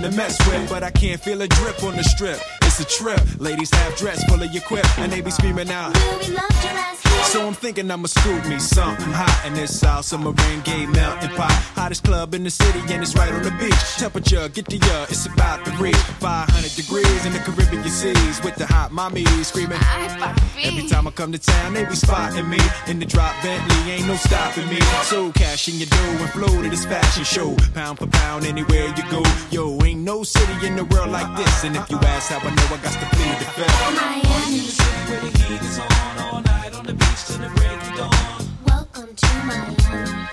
to 0.03 0.11
mess 0.11 0.37
with, 0.47 0.69
but 0.69 0.83
I 0.83 0.91
can't 0.91 1.19
feel 1.19 1.41
a 1.41 1.47
drip 1.47 1.81
on 1.83 1.95
the 1.95 2.03
strip. 2.03 2.39
It's 2.63 2.79
a 2.79 2.85
trip. 2.85 3.21
Ladies 3.39 3.73
have 3.73 3.95
dress 3.95 4.23
full 4.25 4.41
of 4.41 4.51
your 4.51 4.63
quip, 4.63 4.85
and 4.99 5.11
they 5.11 5.21
be 5.21 5.31
screaming 5.31 5.69
out. 5.69 5.95
Will 5.95 6.19
we 6.19 6.35
love 6.35 6.63
your 6.63 6.73
ass? 6.73 7.02
So 7.33 7.47
I'm 7.47 7.53
thinking 7.53 7.89
I'ma 7.89 8.07
scoop 8.07 8.45
me 8.47 8.59
something 8.59 9.11
hot 9.11 9.43
in 9.47 9.53
this 9.53 9.79
South 9.79 10.05
Summer 10.05 10.31
rain 10.31 10.61
gay 10.61 10.85
melting 10.85 11.31
pot. 11.31 11.51
Hottest 11.73 12.03
club 12.03 12.35
in 12.35 12.43
the 12.43 12.51
city, 12.51 12.79
and 12.93 13.01
it's 13.01 13.15
right 13.15 13.31
on 13.31 13.41
the 13.41 13.51
beach. 13.51 13.73
Temperature, 13.97 14.49
get 14.49 14.65
the 14.65 14.77
uh, 14.93 15.05
it's 15.09 15.25
about 15.25 15.65
to 15.65 15.71
reach 15.81 15.95
500 15.95 16.75
degrees 16.75 17.25
in 17.25 17.33
the 17.33 17.39
Caribbean 17.39 17.83
seas 17.89 18.43
with 18.43 18.55
the 18.55 18.67
hot 18.67 18.91
mommy 18.91 19.25
screaming. 19.43 19.79
Every 20.63 20.87
time 20.87 21.07
I 21.07 21.11
come 21.11 21.31
to 21.31 21.39
town, 21.39 21.73
they 21.73 21.85
be 21.85 21.95
spotting 21.95 22.47
me 22.49 22.59
in 22.87 22.99
the 22.99 23.05
drop 23.05 23.33
Bentley, 23.41 23.91
ain't 23.91 24.07
no 24.07 24.15
stopping 24.15 24.67
me. 24.69 24.79
So 25.03 25.31
cash 25.31 25.67
in 25.67 25.77
your 25.77 25.87
dough 25.87 26.23
and 26.23 26.29
flow 26.29 26.61
to 26.61 26.69
this 26.69 26.85
fashion 26.85 27.23
show, 27.23 27.55
pound 27.73 27.97
for 27.97 28.07
pound 28.07 28.45
anywhere 28.45 28.93
you 28.95 29.03
go. 29.09 29.23
Yo, 29.49 29.79
ain't 29.83 30.01
no 30.01 30.23
city 30.23 30.67
in 30.67 30.75
the 30.75 30.85
world 30.85 31.09
like 31.09 31.35
this, 31.37 31.63
and 31.63 31.75
if 31.75 31.89
you 31.89 31.97
ask 31.97 32.29
how 32.31 32.39
I 32.39 32.53
know, 32.53 32.67
I 32.69 32.77
got 32.77 32.93
to 32.93 33.07
plead 33.15 33.39
the 33.39 33.45
fifth. 33.57 33.95
Miami 33.95 34.23
on 36.75 36.85
the 36.85 36.93
beach 36.93 37.25
till 37.25 37.37
the 37.37 37.49
break 37.55 37.71
of 37.71 37.97
dawn. 37.97 38.47
Welcome 38.65 39.15
to 39.15 39.27
my 39.45 39.53
home. 39.55 40.32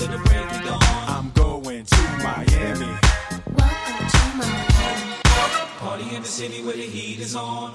On 0.00 0.10
the 0.10 0.18
beach 0.18 0.18
till 0.18 0.18
the 0.18 0.18
break 0.24 0.52
of 0.52 0.64
dawn. 0.64 0.80
I'm 1.08 1.30
going 1.32 1.84
to 1.84 2.02
Miami. 2.22 2.98
Welcome 3.56 4.08
to 4.08 4.36
Miami. 4.36 5.16
Party 5.78 6.16
in 6.16 6.22
the 6.22 6.28
city 6.28 6.62
where 6.64 6.74
the 6.76 6.82
heat 6.82 7.20
is 7.20 7.36
on. 7.36 7.74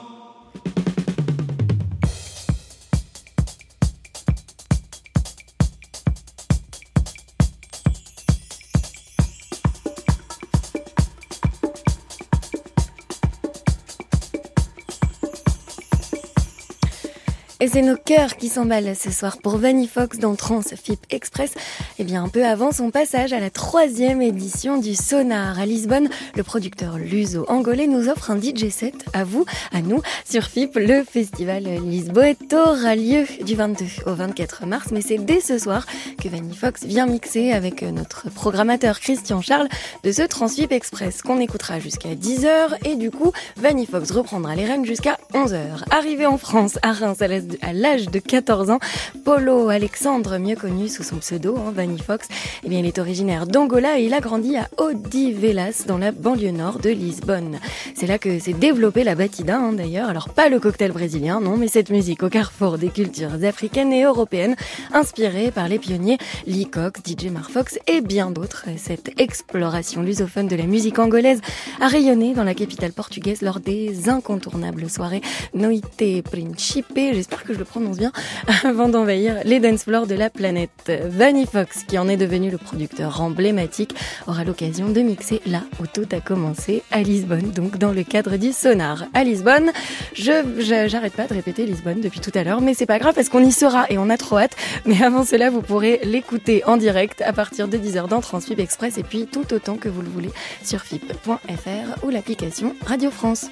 Et 17.61 17.68
c'est 17.68 17.81
nos 17.81 17.98
cœurs 17.98 18.38
qui 18.38 18.48
s'emballent 18.48 18.95
ce 18.95 19.11
soir 19.11 19.38
pour 19.44 19.57
Vanny 19.57 19.86
Fox 19.90 20.18
dans 20.18 20.34
Trans 20.36 20.61
FIP 20.61 20.99
Express. 21.10 21.56
Et 21.98 22.06
bien 22.06 22.23
un 22.23 22.30
peu 22.30 22.45
avant 22.45 22.72
son 22.72 22.90
passage 22.90 23.34
à 23.34 23.40
la 23.41 23.49
troisième 23.49 24.22
édition 24.22 24.77
du 24.77 24.95
Sonar 24.95 25.60
à 25.60 25.65
Lisbonne, 25.65 26.07
le 26.38 26.44
producteur 26.44 26.98
Luso 26.98 27.44
angolais 27.49 27.88
nous 27.88 28.07
offre 28.07 28.31
un 28.31 28.40
DJ 28.40 28.69
set 28.69 28.94
à 29.11 29.26
vous, 29.26 29.44
à 29.73 29.81
nous, 29.81 30.02
sur 30.23 30.45
FIP. 30.45 30.76
Le 30.77 31.03
festival 31.03 31.64
Lisboeto 31.86 32.56
aura 32.56 32.95
lieu 32.95 33.26
du 33.44 33.56
22 33.56 33.86
au 34.06 34.14
24 34.14 34.65
mars, 34.65 34.88
mais 34.94 35.02
c'est 35.02 35.18
dès 35.18 35.41
ce 35.41 35.57
soir 35.60 35.86
que 36.23 36.30
Vanny 36.30 36.56
Fox 36.56 36.86
vient 36.86 37.07
mixer 37.07 37.52
avec 37.52 37.81
notre 37.81 38.30
programmateur 38.30 39.02
Christian 39.02 39.41
Charles 39.41 39.68
de 40.06 40.14
ce 40.14 40.22
Transfip 40.22 40.72
Express 40.72 41.22
qu'on 41.22 41.41
écoutera 41.41 41.81
jusqu'à 41.81 42.15
10h 42.15 42.77
et 42.86 42.95
du 42.95 43.11
coup 43.11 43.34
Vanny 43.57 43.86
Fox 43.86 44.11
reprendra 44.11 44.56
les 44.56 44.64
rênes 44.64 44.86
jusqu'à 44.86 45.18
11h. 45.34 45.84
Arrivé 45.91 46.26
en 46.26 46.38
France, 46.38 46.80
à 46.84 46.94
Reims, 46.94 47.22
à 47.22 47.27
de- 47.27 47.49
à 47.62 47.74
l'âge 47.74 48.10
de 48.10 48.20
14 48.20 48.70
ans, 48.70 48.80
Polo 49.24 49.70
Alexandre, 49.70 50.38
mieux 50.38 50.56
connu 50.56 50.88
sous 50.88 51.04
son 51.04 51.18
pseudo, 51.18 51.58
hein, 51.58 51.72
Vanny 51.74 52.00
Fox, 52.00 52.28
eh 52.64 52.70
bien, 52.70 52.80
il 52.80 52.86
est 52.86 53.00
originaire 53.00 53.48
d'Angola 53.48 54.00
et 54.00 54.06
il 54.06 54.14
a 54.14 54.20
grandi 54.20 54.58
à 54.58 54.68
Odivelas, 54.78 55.86
dans 55.88 55.98
la 55.98 56.12
banlieue 56.12 56.52
nord 56.52 56.80
de 56.80 56.90
Lisbonne. 56.90 57.60
C'est 57.96 58.08
là 58.08 58.18
que 58.18 58.40
s'est 58.40 58.54
développée 58.54 59.04
la 59.04 59.16
batida, 59.16 59.58
hein, 59.58 59.74
d'ailleurs. 59.74 60.10
Alors, 60.10 60.30
pas 60.30 60.50
le 60.50 60.60
cocktail 60.60 60.92
brésilien, 60.92 61.40
non, 61.40 61.58
mais 61.58 61.68
cette 61.68 61.90
musique 61.90 62.24
au 62.24 62.30
carrefour 62.30 62.78
des 62.78 62.90
cultures 62.90 63.44
africaines 63.44 63.94
et 63.94 64.04
européennes, 64.04 64.56
inspirée 64.94 65.52
par 65.52 65.68
les 65.68 65.80
pionniers 65.80 66.18
Lee 66.48 66.70
Cox, 66.70 67.02
DJ 67.06 67.26
Marfox 67.26 67.80
et 67.88 68.02
bien 68.02 68.32
d'autres. 68.32 68.66
Cette 68.78 69.20
exploration 69.20 70.02
lusophone 70.02 70.48
de 70.48 70.56
la 70.56 70.66
musique 70.66 71.00
angolaise 71.00 71.42
a 71.82 71.88
rayonné 71.88 72.34
dans 72.34 72.44
la 72.44 72.54
capitale 72.54 72.92
portugaise 72.92 73.42
lors 73.42 73.60
des 73.60 74.10
incontournables 74.10 74.90
soirées 74.90 75.22
Noite 75.54 76.04
Principe, 76.24 76.88
j'espère 76.96 77.39
que 77.44 77.53
je 77.53 77.60
le 77.60 77.66
prononce 77.66 77.98
bien, 77.98 78.11
avant 78.64 78.90
d'envahir 78.90 79.36
les 79.45 79.60
dance 79.60 79.84
floors 79.84 80.07
de 80.07 80.16
la 80.16 80.30
planète. 80.30 80.91
Vanny 81.06 81.45
Fox, 81.45 81.84
qui 81.88 81.98
en 81.98 82.07
est 82.07 82.18
devenu 82.18 82.49
le 82.49 82.57
producteur 82.57 83.22
emblématique, 83.22 83.95
aura 84.28 84.44
l'occasion 84.44 84.90
de 84.90 85.02
mixer 85.02 85.41
là 85.45 85.61
où 85.82 85.88
tout 85.88 86.07
a 86.11 86.20
commencé, 86.20 86.84
à 86.91 87.02
Lisbonne, 87.02 87.52
donc 87.52 87.78
dans 87.78 87.91
le 87.91 88.03
cadre 88.03 88.38
du 88.38 88.52
Sonar. 88.52 89.06
À 89.14 89.24
Lisbonne, 89.24 89.72
je, 90.14 90.88
j'arrête 90.88 91.14
pas 91.14 91.28
de 91.28 91.34
répéter 91.34 91.66
Lisbonne 91.66 92.02
depuis 92.02 92.20
tout 92.20 92.32
à 92.36 92.44
l'heure, 92.44 92.61
mais 92.61 92.74
c'est 92.74 92.86
pas 92.86 92.99
grave 92.99 93.16
parce 93.16 93.30
qu'on 93.30 93.44
y 93.44 93.52
sera 93.52 93.86
et 93.90 93.98
on 93.98 94.10
a 94.10 94.18
trop 94.18 94.38
hâte. 94.38 94.56
Mais 94.86 95.02
avant 95.03 95.26
cela, 95.26 95.49
vous 95.49 95.61
pourrez 95.61 95.99
l'écouter 96.03 96.64
en 96.66 96.78
direct 96.78 97.22
à 97.22 97.34
partir 97.34 97.68
de 97.68 97.78
10h 97.78 98.07
dans 98.07 98.22
Transfip 98.22 98.60
Express 98.60 98.98
et 98.98 99.03
puis 99.03 99.28
tout 99.28 99.53
autant 99.53 99.76
que 99.76 99.90
vous 99.90 100.02
le 100.02 100.10
voulez 100.10 100.30
sur 100.64 100.82
fip.fr 100.82 102.03
ou 102.03 102.10
l'application 102.10 102.76
Radio 102.86 103.11
France. 103.11 103.49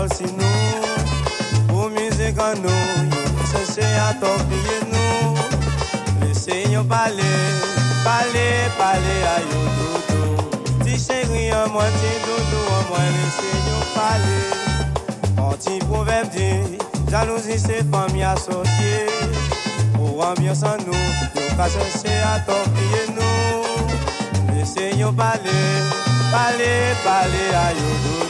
Di 0.00 0.06
parol 0.06 0.08
si 0.16 0.24
nou 0.36 1.68
Pou 1.68 1.88
mizik 1.90 2.38
an 2.38 2.60
nou, 2.62 2.84
yo 3.10 3.44
chèche 3.50 3.84
a 4.00 4.12
topiye 4.20 4.78
nou. 4.90 5.36
Lese 6.20 6.64
yo 6.72 6.84
pale, 6.84 7.30
pale, 8.04 8.46
pale 8.78 9.14
a 9.28 9.36
yo 9.40 9.60
doudou 9.76 10.84
Ti 10.84 10.96
chéri 10.98 11.50
an 11.50 11.70
mwen, 11.72 11.92
ti 12.00 12.12
doudou 12.24 12.64
an 12.76 12.84
mwen, 12.90 13.12
lese 13.18 13.52
yo 13.68 13.78
pale. 13.94 14.40
An 15.40 15.58
ti 15.60 15.78
proverb 15.86 16.30
di, 16.32 16.78
jalousi 17.10 17.58
se 17.58 17.82
fami 17.90 18.24
asosye. 18.24 19.06
Ou 20.00 20.22
ambyans 20.24 20.64
an 20.64 20.82
nou, 20.86 21.04
ka 21.56 21.68
chèche 21.68 22.16
a 22.32 22.38
topiye 22.48 23.06
nou. 23.14 23.86
Lese 24.54 24.90
yo 24.98 25.12
pale, 25.12 25.60
pale, 26.32 26.74
pale 27.04 27.46
a 27.64 27.70
yo 27.78 27.88
doudou 28.04 28.29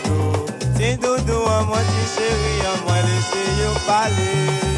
Ti 0.80 0.96
doudou 0.96 1.44
an 1.44 1.66
mwen, 1.68 1.84
ti 1.92 2.04
chéri 2.14 2.54
an 2.70 2.78
mwen, 2.86 3.04
lese 3.04 3.44
yo 3.60 4.69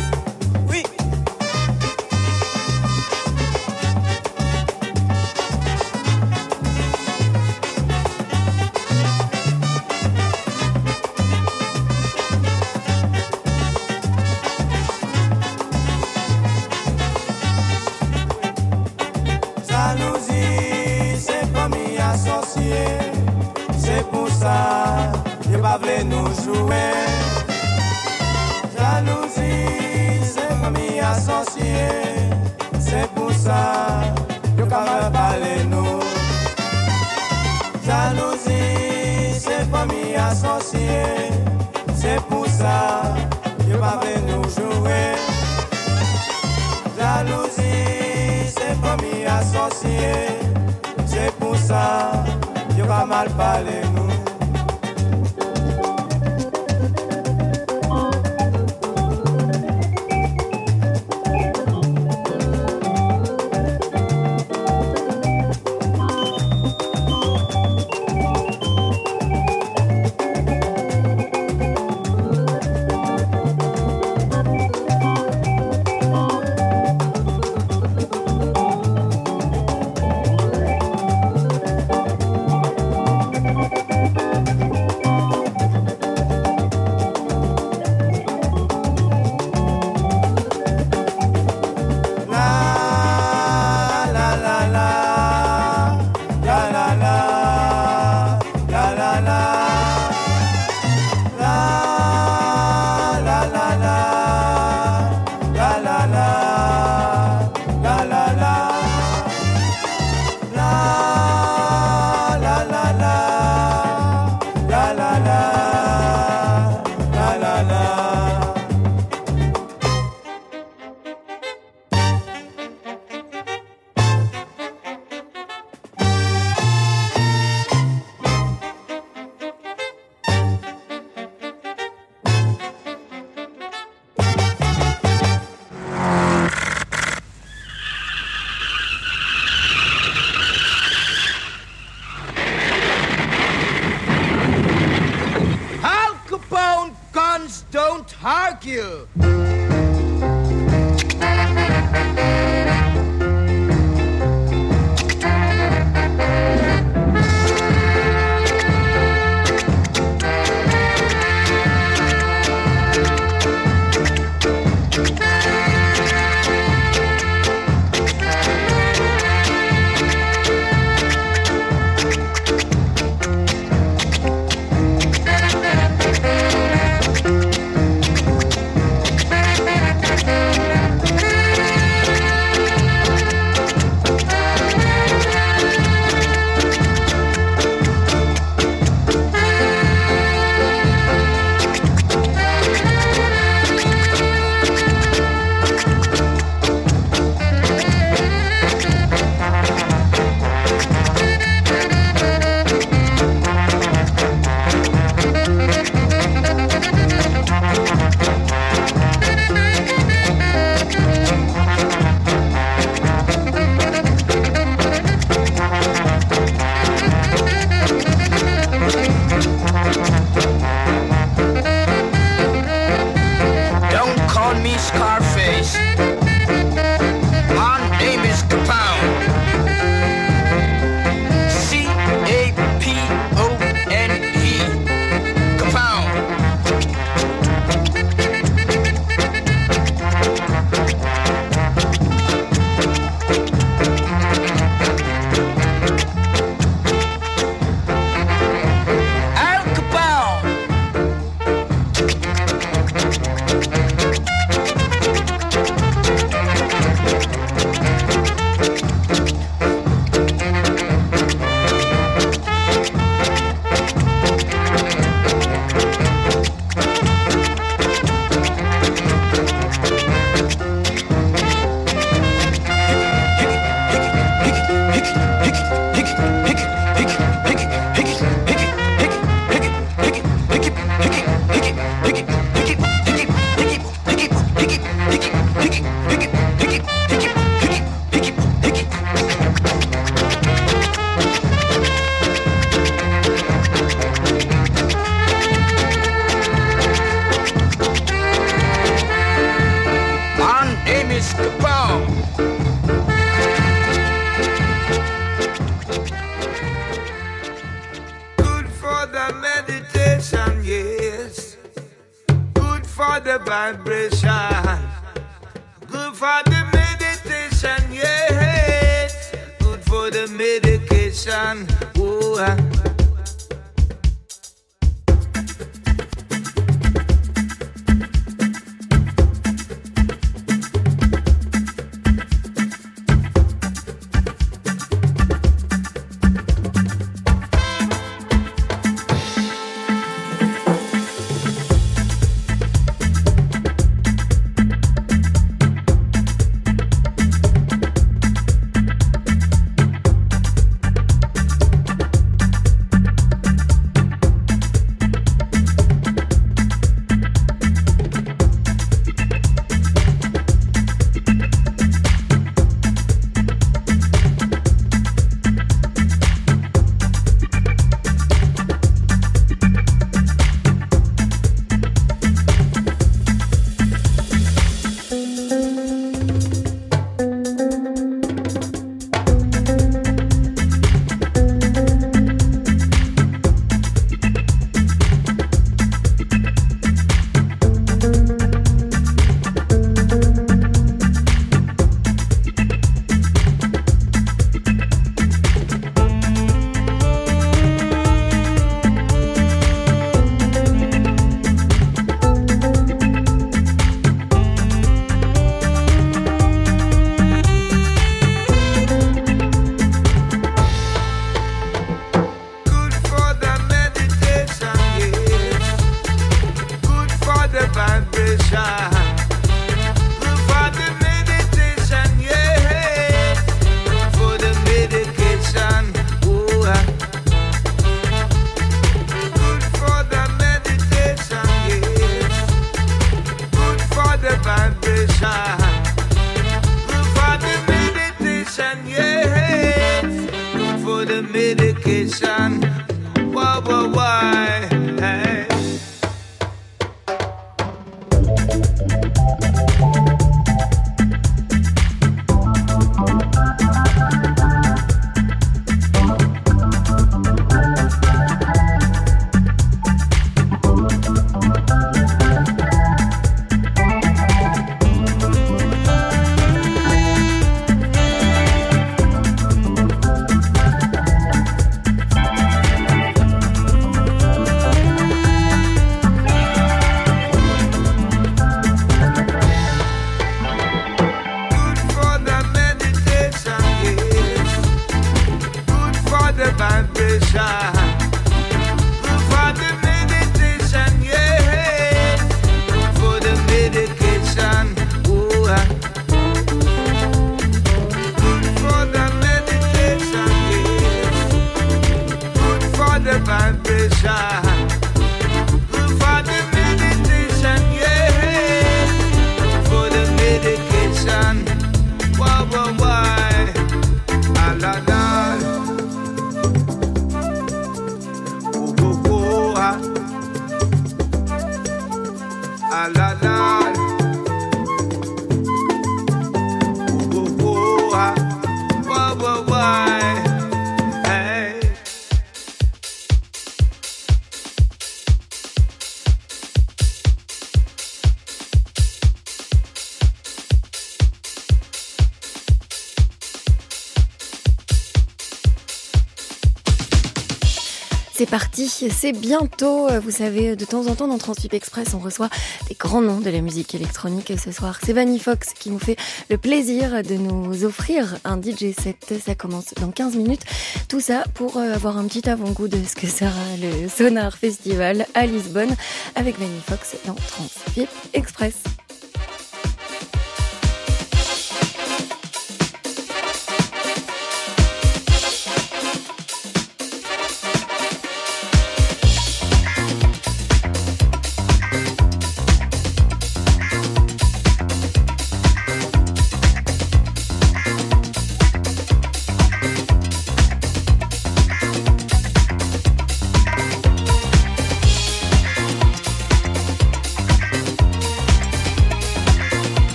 c'est 548.90 549.12
bientôt. 549.12 549.88
Vous 550.00 550.10
savez, 550.10 550.56
de 550.56 550.64
temps 550.64 550.86
en 550.86 550.94
temps 550.94 551.08
dans 551.08 551.18
Transvip 551.18 551.54
Express, 551.54 551.94
on 551.94 551.98
reçoit 551.98 552.28
des 552.68 552.74
grands 552.74 553.00
noms 553.00 553.20
de 553.20 553.30
la 553.30 553.40
musique 553.40 553.74
électronique. 553.74 554.32
Ce 554.42 554.52
soir, 554.52 554.78
c'est 554.84 554.92
Vanny 554.92 555.18
Fox 555.18 555.52
qui 555.58 555.70
nous 555.70 555.78
fait 555.78 555.96
le 556.30 556.38
plaisir 556.38 557.02
de 557.02 557.14
nous 557.14 557.64
offrir 557.64 558.16
un 558.24 558.40
DJ 558.40 558.74
set. 558.78 559.14
Ça 559.24 559.34
commence 559.34 559.74
dans 559.80 559.90
15 559.90 560.16
minutes. 560.16 560.42
Tout 560.88 561.00
ça 561.00 561.24
pour 561.34 561.56
euh, 561.56 561.74
avoir 561.74 561.98
un 561.98 562.04
petit 562.06 562.28
avant-goût 562.28 562.68
de 562.68 562.78
ce 562.84 562.94
que 562.94 563.06
sera 563.06 563.30
le 563.60 563.88
Sonar 563.88 564.36
Festival 564.36 565.06
à 565.14 565.26
Lisbonne 565.26 565.74
avec 566.14 566.38
Vanny 566.38 566.60
Fox 566.66 566.96
dans 567.06 567.14
Transvip 567.14 567.88
Express. 568.14 568.54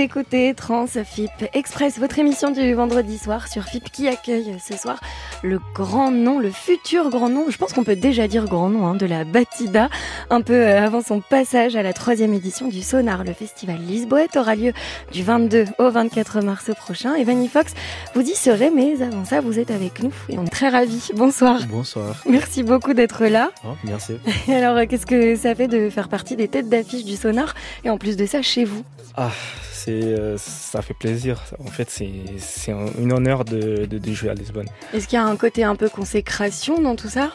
Écoutez 0.00 0.54
Trans 0.54 0.86
FIP 0.86 1.30
Express, 1.52 1.98
votre 1.98 2.18
émission 2.18 2.50
du 2.50 2.72
vendredi 2.72 3.18
soir 3.18 3.48
sur 3.48 3.64
FIP 3.64 3.90
qui 3.92 4.08
accueille 4.08 4.56
ce 4.58 4.74
soir 4.74 4.98
le 5.42 5.58
grand 5.74 6.10
nom, 6.10 6.38
le 6.38 6.50
futur 6.50 7.10
grand 7.10 7.28
nom, 7.28 7.46
je 7.48 7.56
pense 7.56 7.72
qu'on 7.72 7.84
peut 7.84 7.96
déjà 7.96 8.28
dire 8.28 8.44
grand 8.46 8.68
nom, 8.68 8.86
hein, 8.86 8.94
de 8.94 9.06
la 9.06 9.24
Batida, 9.24 9.88
un 10.28 10.40
peu 10.40 10.54
euh, 10.54 10.84
avant 10.84 11.02
son 11.02 11.20
passage 11.20 11.76
à 11.76 11.82
la 11.82 11.92
troisième 11.92 12.34
édition 12.34 12.68
du 12.68 12.82
Sonar. 12.82 13.24
Le 13.24 13.32
festival 13.32 13.78
Lisboète 13.78 14.36
aura 14.36 14.54
lieu 14.54 14.72
du 15.12 15.22
22 15.22 15.66
au 15.78 15.90
24 15.90 16.42
mars 16.42 16.70
prochain. 16.76 17.14
Et 17.14 17.24
Vanny 17.24 17.48
Fox, 17.48 17.74
vous 18.14 18.22
y 18.22 18.34
serez, 18.34 18.70
mais 18.70 19.02
avant 19.02 19.24
ça, 19.24 19.40
vous 19.40 19.58
êtes 19.58 19.70
avec 19.70 20.02
nous 20.02 20.12
et 20.28 20.38
on 20.38 20.44
est 20.44 20.50
très 20.50 20.68
ravis. 20.68 21.10
Bonsoir. 21.14 21.60
Bonsoir. 21.68 22.22
Merci 22.28 22.62
beaucoup 22.62 22.94
d'être 22.94 23.26
là. 23.26 23.50
Oh, 23.64 23.74
merci. 23.84 24.14
Alors, 24.48 24.76
euh, 24.76 24.84
qu'est-ce 24.88 25.06
que 25.06 25.36
ça 25.36 25.54
fait 25.54 25.68
de 25.68 25.90
faire 25.90 26.08
partie 26.08 26.36
des 26.36 26.48
têtes 26.48 26.68
d'affiche 26.68 27.04
du 27.04 27.16
Sonar 27.16 27.54
et 27.84 27.90
en 27.90 27.98
plus 27.98 28.16
de 28.16 28.26
ça, 28.26 28.42
chez 28.42 28.64
vous? 28.64 28.84
Ah, 29.16 29.30
c'est, 29.72 30.02
euh, 30.02 30.36
ça 30.38 30.82
fait 30.82 30.94
plaisir. 30.94 31.42
En 31.58 31.66
fait, 31.70 31.90
c'est, 31.90 32.72
un, 32.72 32.86
une 32.98 33.12
honneur 33.12 33.44
de, 33.44 33.86
de 33.86 34.12
jouer 34.12 34.30
à 34.30 34.34
Lisbonne. 34.34 34.68
Est-ce 34.92 35.08
qu'il 35.08 35.16
y 35.18 35.22
a 35.22 35.24
un 35.24 35.36
côté 35.36 35.64
un 35.64 35.76
peu 35.76 35.88
consécration 35.88 36.80
dans 36.80 36.96
tout 36.96 37.08
ça? 37.08 37.32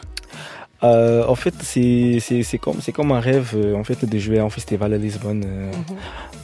Euh, 0.84 1.24
en 1.26 1.34
fait, 1.34 1.54
c'est, 1.62 2.20
comme, 2.60 2.76
comme 2.94 3.12
un 3.12 3.20
rêve 3.20 3.52
euh, 3.56 3.74
en 3.74 3.82
fait, 3.84 4.04
de 4.04 4.18
jouer 4.18 4.40
en 4.40 4.50
festival 4.50 4.92
à 4.92 4.98
Lisbonne. 4.98 5.42
euh, 5.46 5.70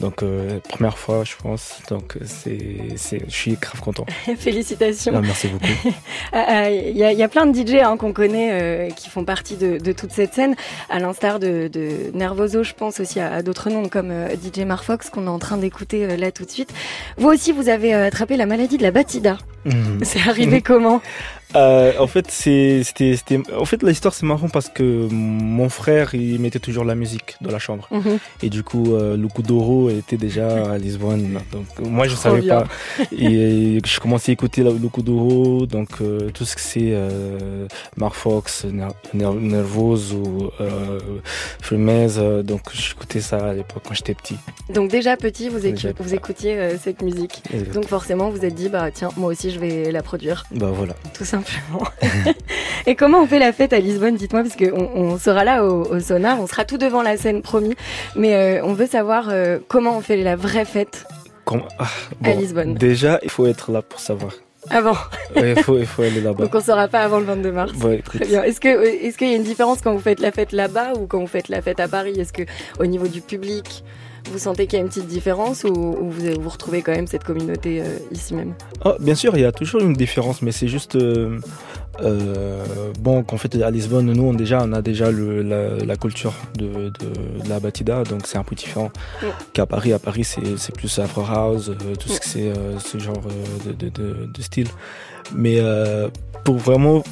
Donc, 0.01 0.23
euh, 0.23 0.59
première 0.67 0.97
fois, 0.97 1.23
je 1.23 1.33
pense. 1.41 1.79
Donc, 1.89 2.17
c'est, 2.25 2.79
je 3.27 3.31
suis 3.33 3.53
grave 3.61 3.79
content. 3.81 4.05
Félicitations. 4.37 5.13
Ah, 5.15 5.21
merci 5.21 5.47
beaucoup. 5.49 5.67
Il 6.33 6.97
y, 6.97 7.03
a- 7.03 7.11
il 7.11 7.17
y 7.17 7.23
a 7.23 7.27
plein 7.27 7.45
de 7.45 7.55
DJ 7.55 7.75
hein, 7.75 7.95
qu'on 7.97 8.11
connaît 8.11 8.89
qui 8.95 9.09
font 9.09 9.23
partie 9.23 9.55
de, 9.55 9.77
de 9.77 9.91
toute 9.91 10.11
cette 10.11 10.33
scène, 10.33 10.55
à 10.89 10.97
l'instar 10.99 11.39
de, 11.39 11.67
de 11.67 12.11
Nervoso, 12.15 12.63
je 12.63 12.73
pense 12.73 12.99
aussi 12.99 13.19
à, 13.19 13.31
à 13.33 13.41
d'autres 13.43 13.69
noms 13.69 13.87
comme 13.87 14.11
DJ 14.11 14.59
Marfox 14.65 15.09
qu'on 15.11 15.25
est 15.25 15.29
en 15.29 15.37
train 15.39 15.57
d'écouter 15.57 16.17
là 16.17 16.31
tout 16.31 16.43
de 16.45 16.49
suite. 16.49 16.73
Vous 17.17 17.27
aussi, 17.29 17.51
vous 17.51 17.69
avez 17.69 17.93
attrapé 17.93 18.35
la 18.35 18.45
maladie 18.47 18.77
de 18.77 18.83
la 18.83 18.91
Batida. 18.91 19.37
Mhm. 19.65 19.99
C'est 20.03 20.19
arrivé 20.27 20.61
comment? 20.61 21.01
Euh, 21.55 21.93
en 21.99 22.07
fait, 22.07 22.29
c'était, 22.31 22.83
en 23.57 23.65
fait, 23.65 23.83
l'histoire 23.83 24.13
c'est 24.13 24.25
marrant 24.25 24.49
parce 24.49 24.69
que 24.69 25.07
mon 25.11 25.69
frère 25.69 26.15
il 26.15 26.39
mettait 26.39 26.59
toujours 26.59 26.83
la 26.83 26.95
musique 26.95 27.35
dans 27.41 27.51
la 27.51 27.59
chambre 27.59 27.87
Mhm. 27.91 28.17
et 28.41 28.49
du 28.49 28.63
coup 28.63 28.93
euh, 28.95 29.15
le 29.17 29.27
Kuduro 29.27 29.89
était 29.89 30.17
déjà 30.17 30.71
à 30.73 30.77
Lisbonne 30.77 31.39
donc 31.51 31.65
moi 31.87 32.07
je 32.07 32.13
Trop 32.15 32.23
savais 32.23 32.41
bien. 32.41 32.61
pas 32.61 32.67
et 33.11 33.79
je 33.85 33.99
commençais 33.99 34.31
à 34.31 34.33
écouter 34.33 34.63
le 34.63 34.89
Kuduro 34.89 35.65
donc 35.65 35.89
euh, 36.01 36.29
tout 36.33 36.45
ce 36.45 36.55
que 36.55 36.61
c'est 36.61 36.91
euh, 36.93 37.67
Mark 37.97 38.15
Fox, 38.15 38.65
Ner- 38.65 38.87
Ner- 39.13 39.33
Nervoso, 39.39 40.51
euh, 40.59 40.99
euh, 41.71 42.43
donc 42.43 42.61
j'écoutais 42.73 43.21
ça 43.21 43.37
à 43.49 43.53
l'époque 43.53 43.83
quand 43.87 43.93
j'étais 43.93 44.13
petit. 44.13 44.37
Donc 44.73 44.89
déjà 44.89 45.17
petit, 45.17 45.49
vous, 45.49 45.59
écu- 45.59 45.71
Déjà 45.73 45.89
vous 45.99 46.13
écoutiez 46.13 46.57
euh, 46.57 46.77
cette 46.81 47.01
musique. 47.01 47.41
Donc 47.73 47.85
forcément, 47.87 48.29
vous 48.29 48.43
êtes 48.45 48.53
dit, 48.55 48.69
bah 48.69 48.89
tiens, 48.91 49.09
moi 49.17 49.29
aussi 49.31 49.51
je 49.51 49.59
vais 49.59 49.91
la 49.91 50.01
produire. 50.03 50.45
Bah 50.53 50.71
voilà. 50.73 50.93
Tout 51.13 51.25
simplement. 51.25 51.42
Et 52.85 52.95
comment 52.95 53.21
on 53.21 53.27
fait 53.27 53.39
la 53.39 53.53
fête 53.53 53.73
à 53.73 53.79
Lisbonne 53.79 54.15
Dites-moi, 54.15 54.43
parce 54.43 54.55
qu'on 54.55 54.89
on 54.95 55.17
sera 55.17 55.43
là 55.43 55.63
au, 55.65 55.83
au 55.85 55.99
Sonar, 55.99 56.39
on 56.41 56.47
sera 56.47 56.65
tout 56.65 56.77
devant 56.77 57.01
la 57.01 57.17
scène, 57.17 57.41
promis. 57.41 57.75
Mais 58.15 58.35
euh, 58.35 58.65
on 58.65 58.73
veut 58.73 58.87
savoir 58.87 59.29
euh, 59.29 59.59
comment 59.67 59.97
on 59.97 60.01
fait 60.01 60.17
la 60.17 60.35
vraie 60.35 60.65
fête 60.65 61.05
Comment- 61.45 61.67
ah, 61.79 61.83
À 62.23 62.29
bon, 62.33 62.39
Lisbonne. 62.39 62.73
Déjà, 62.75 63.19
il 63.23 63.29
faut 63.29 63.45
être 63.45 63.71
là 63.71 63.81
pour 63.81 63.99
savoir. 63.99 64.31
avant. 64.69 64.95
Ouais, 65.35 65.53
il 65.57 65.63
faut, 65.63 65.77
il 65.77 65.85
faut 65.85 66.03
aller 66.03 66.21
là-bas. 66.21 66.43
Donc 66.45 66.55
on 66.55 66.61
saura 66.61 66.87
pas 66.87 67.01
avant 67.01 67.19
le 67.19 67.25
22 67.25 67.51
mars. 67.51 67.71
Très 68.05 68.25
bien. 68.25 68.43
Est-ce 68.43 68.59
euh, 68.65 68.81
est-ce 68.83 69.17
qu'il 69.17 69.29
y 69.29 69.33
a 69.33 69.35
une 69.35 69.43
différence 69.43 69.81
quand 69.81 69.91
vous 69.93 69.99
faites 69.99 70.19
la 70.21 70.31
fête 70.31 70.51
là-bas 70.53 70.93
ou 70.97 71.05
quand 71.05 71.19
vous 71.19 71.27
faites 71.27 71.49
la 71.49 71.61
fête 71.61 71.79
à 71.81 71.87
Paris? 71.89 72.13
Est-ce 72.19 72.31
que 72.33 72.43
au 72.79 72.85
niveau 72.85 73.07
du 73.07 73.19
public, 73.21 73.83
vous 74.31 74.39
sentez 74.39 74.67
qu'il 74.67 74.77
y 74.77 74.81
a 74.81 74.85
une 74.85 74.89
petite 74.89 75.07
différence 75.07 75.63
ou, 75.63 75.69
ou 75.69 76.09
vous 76.09 76.41
vous 76.41 76.49
retrouvez 76.49 76.81
quand 76.81 76.91
même 76.91 77.07
cette 77.07 77.23
communauté 77.23 77.81
euh, 77.81 77.97
ici 78.11 78.33
même? 78.33 78.53
Ah, 78.83 78.95
bien 78.99 79.15
sûr, 79.15 79.35
il 79.37 79.41
y 79.41 79.45
a 79.45 79.51
toujours 79.51 79.81
une 79.81 79.93
différence, 79.93 80.41
mais 80.41 80.51
c'est 80.51 80.67
juste 80.67 80.95
euh, 80.95 81.39
euh, 82.01 82.63
bon 82.99 83.23
qu'en 83.23 83.37
fait 83.37 83.61
à 83.61 83.69
Lisbonne, 83.69 84.11
nous 84.11 84.23
on 84.23 84.33
déjà 84.33 84.63
on 84.63 84.73
a 84.73 84.81
déjà 84.81 85.11
le, 85.11 85.41
la, 85.41 85.77
la 85.77 85.95
culture 85.95 86.33
de, 86.55 86.65
de, 86.65 87.43
de 87.43 87.49
la 87.49 87.59
batida, 87.59 88.03
donc 88.03 88.25
c'est 88.25 88.37
un 88.37 88.43
peu 88.43 88.55
différent 88.55 88.91
qu'à 89.53 89.65
Paris. 89.65 89.93
À 89.93 89.99
Paris, 89.99 90.23
c'est 90.23 90.75
plus 90.75 90.99
Afro 90.99 91.21
House, 91.21 91.71
tout 91.99 92.09
ce 92.09 92.19
que 92.19 92.25
c'est 92.25 92.51
ce 92.79 92.97
genre 92.97 93.21
de, 93.65 94.41
style. 94.41 94.67
Mais 95.35 95.59
pour 96.43 96.57
vraiment 96.57 97.03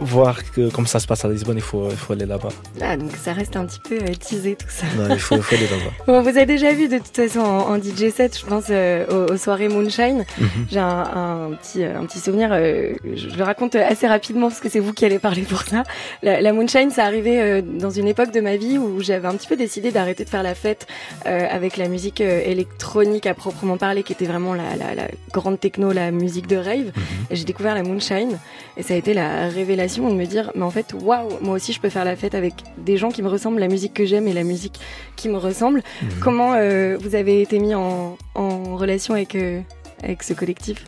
voir 0.00 0.50
que, 0.52 0.70
comme 0.70 0.86
ça 0.86 1.00
se 1.00 1.06
passe 1.06 1.24
à 1.24 1.28
Lisbonne, 1.28 1.56
il 1.56 1.62
faut, 1.62 1.88
il 1.90 1.96
faut 1.96 2.12
aller 2.12 2.26
là-bas. 2.26 2.50
Ah 2.80 2.96
donc 2.96 3.10
ça 3.20 3.32
reste 3.32 3.56
un 3.56 3.66
petit 3.66 3.80
peu 3.80 3.96
euh, 3.96 4.14
teasé 4.14 4.56
tout 4.56 4.66
ça. 4.68 4.86
Ouais, 4.98 5.14
il 5.14 5.18
faut, 5.18 5.36
il 5.36 5.42
faut 5.42 5.54
aller 5.54 5.66
là-bas. 5.66 5.92
Bon, 6.06 6.22
vous 6.22 6.28
avez 6.28 6.46
déjà 6.46 6.72
vu 6.72 6.88
de 6.88 6.98
toute 6.98 7.14
façon 7.16 7.40
en, 7.40 7.74
en 7.74 7.78
DJ 7.78 8.10
set, 8.14 8.38
je 8.38 8.46
pense 8.46 8.64
euh, 8.70 9.06
aux, 9.28 9.32
aux 9.32 9.36
soirées 9.36 9.68
Moonshine. 9.68 10.24
Mhm. 10.38 10.48
J'ai 10.70 10.78
un, 10.78 10.86
un 10.88 11.50
petit 11.52 11.84
un 11.84 12.04
petit 12.06 12.18
souvenir. 12.20 12.50
euh, 12.52 12.92
je, 13.04 13.28
je 13.28 13.36
le 13.36 13.44
raconte 13.44 13.74
assez 13.74 14.06
rapidement 14.06 14.48
parce 14.48 14.60
que 14.60 14.68
c'est 14.68 14.78
vous 14.80 14.92
qui 14.92 15.04
allez 15.04 15.18
parler 15.18 15.42
pour 15.42 15.62
ça. 15.62 15.82
La, 16.22 16.40
la 16.40 16.52
Moonshine, 16.52 16.90
ça 16.90 17.04
arrivait 17.04 17.40
euh, 17.40 17.62
dans 17.62 17.90
une 17.90 18.06
époque 18.08 18.32
de 18.32 18.40
ma 18.40 18.56
vie 18.56 18.78
où 18.78 19.00
j'avais 19.00 19.26
un 19.28 19.34
petit 19.34 19.48
peu 19.48 19.56
décidé 19.56 19.90
d'arrêter 19.90 20.24
de 20.24 20.28
faire 20.30 20.42
la 20.42 20.54
fête 20.54 20.86
euh, 21.26 21.46
avec 21.50 21.76
la 21.76 21.88
musique 21.88 22.20
euh, 22.20 22.40
électronique 22.44 23.26
à 23.26 23.34
proprement 23.34 23.76
parler, 23.76 24.02
qui 24.02 24.12
était 24.12 24.26
vraiment 24.26 24.54
la, 24.54 24.76
la, 24.76 24.94
la 24.94 25.08
grande 25.32 25.58
techno, 25.58 25.92
la 25.92 26.10
musique 26.10 26.46
de 26.46 26.56
rave. 26.56 26.92
Et 27.30 27.36
j'ai 27.36 27.44
découvert 27.44 27.74
la 27.74 27.82
Moonshine 27.82 28.38
et 28.76 28.82
ça 28.82 28.94
a 28.94 28.96
été 28.96 29.12
la 29.14 29.48
révélation 29.48 29.87
de 29.88 30.14
me 30.14 30.26
dire, 30.26 30.52
mais 30.54 30.62
en 30.62 30.70
fait, 30.70 30.94
waouh, 30.94 31.28
moi 31.40 31.54
aussi 31.56 31.72
je 31.72 31.80
peux 31.80 31.88
faire 31.88 32.04
la 32.04 32.16
fête 32.16 32.34
avec 32.34 32.54
des 32.78 32.96
gens 32.96 33.10
qui 33.10 33.22
me 33.22 33.28
ressemblent, 33.28 33.58
la 33.60 33.68
musique 33.68 33.94
que 33.94 34.04
j'aime 34.06 34.28
et 34.28 34.32
la 34.32 34.44
musique 34.44 34.78
qui 35.16 35.28
me 35.28 35.36
ressemble. 35.38 35.82
Comment 36.20 36.54
euh, 36.54 36.96
vous 37.00 37.14
avez 37.14 37.40
été 37.42 37.58
mis 37.58 37.74
en, 37.74 38.16
en 38.34 38.76
relation 38.76 39.14
avec, 39.14 39.34
euh, 39.34 39.60
avec 40.02 40.22
ce 40.22 40.32
collectif? 40.34 40.84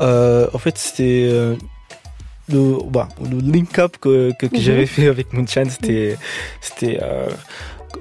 Euh, 0.00 0.46
en 0.52 0.58
fait, 0.58 0.78
c'était 0.78 1.28
le, 2.50 2.78
bah, 2.88 3.08
le 3.20 3.38
link-up 3.40 3.96
que, 4.00 4.32
que, 4.38 4.46
que 4.46 4.56
Mhm. 4.56 4.62
j'avais 4.62 4.86
fait 4.86 5.08
avec 5.08 5.32
Moonshine. 5.32 5.68
C'était, 5.70 6.16
c'était 6.60 6.98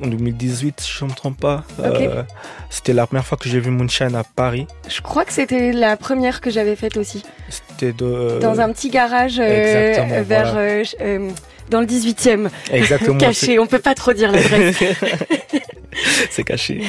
en 0.04 0.08
2018, 0.08 0.80
si 0.80 0.92
je 0.92 1.06
ne 1.06 1.10
me 1.10 1.16
trompe 1.16 1.40
pas. 1.40 1.64
Euh, 1.80 2.24
c'était 2.70 2.94
la 2.94 3.08
première 3.08 3.26
fois 3.26 3.38
que 3.38 3.50
j'ai 3.50 3.60
vu 3.60 3.72
Moonshine 3.72 4.16
à 4.16 4.24
Paris. 4.24 4.68
Je 4.88 5.02
crois 5.02 5.26
que 5.26 5.34
c'était 5.34 5.72
la 5.72 5.98
première 5.98 6.42
que 6.42 6.50
j'avais 6.50 6.76
faite 6.76 6.98
aussi. 6.98 7.24
C'était 7.50 7.94
de, 7.94 8.40
Dans 8.40 8.60
un 8.60 8.72
petit 8.72 8.90
garage 8.90 9.40
euh, 9.40 9.92
exactement, 9.92 10.24
vers 10.24 10.52
voilà. 10.54 10.84
euh, 11.02 11.30
dans 11.70 11.80
le 11.82 11.88
18e. 11.88 12.50
Exactement, 12.72 13.18
Caché, 13.20 13.60
on 13.60 13.68
peut 13.68 13.80
pas 13.80 13.96
trop 13.96 14.14
dire 14.14 14.32
l'adresse. 14.32 14.78
c'est 16.30 16.44
caché. 16.44 16.84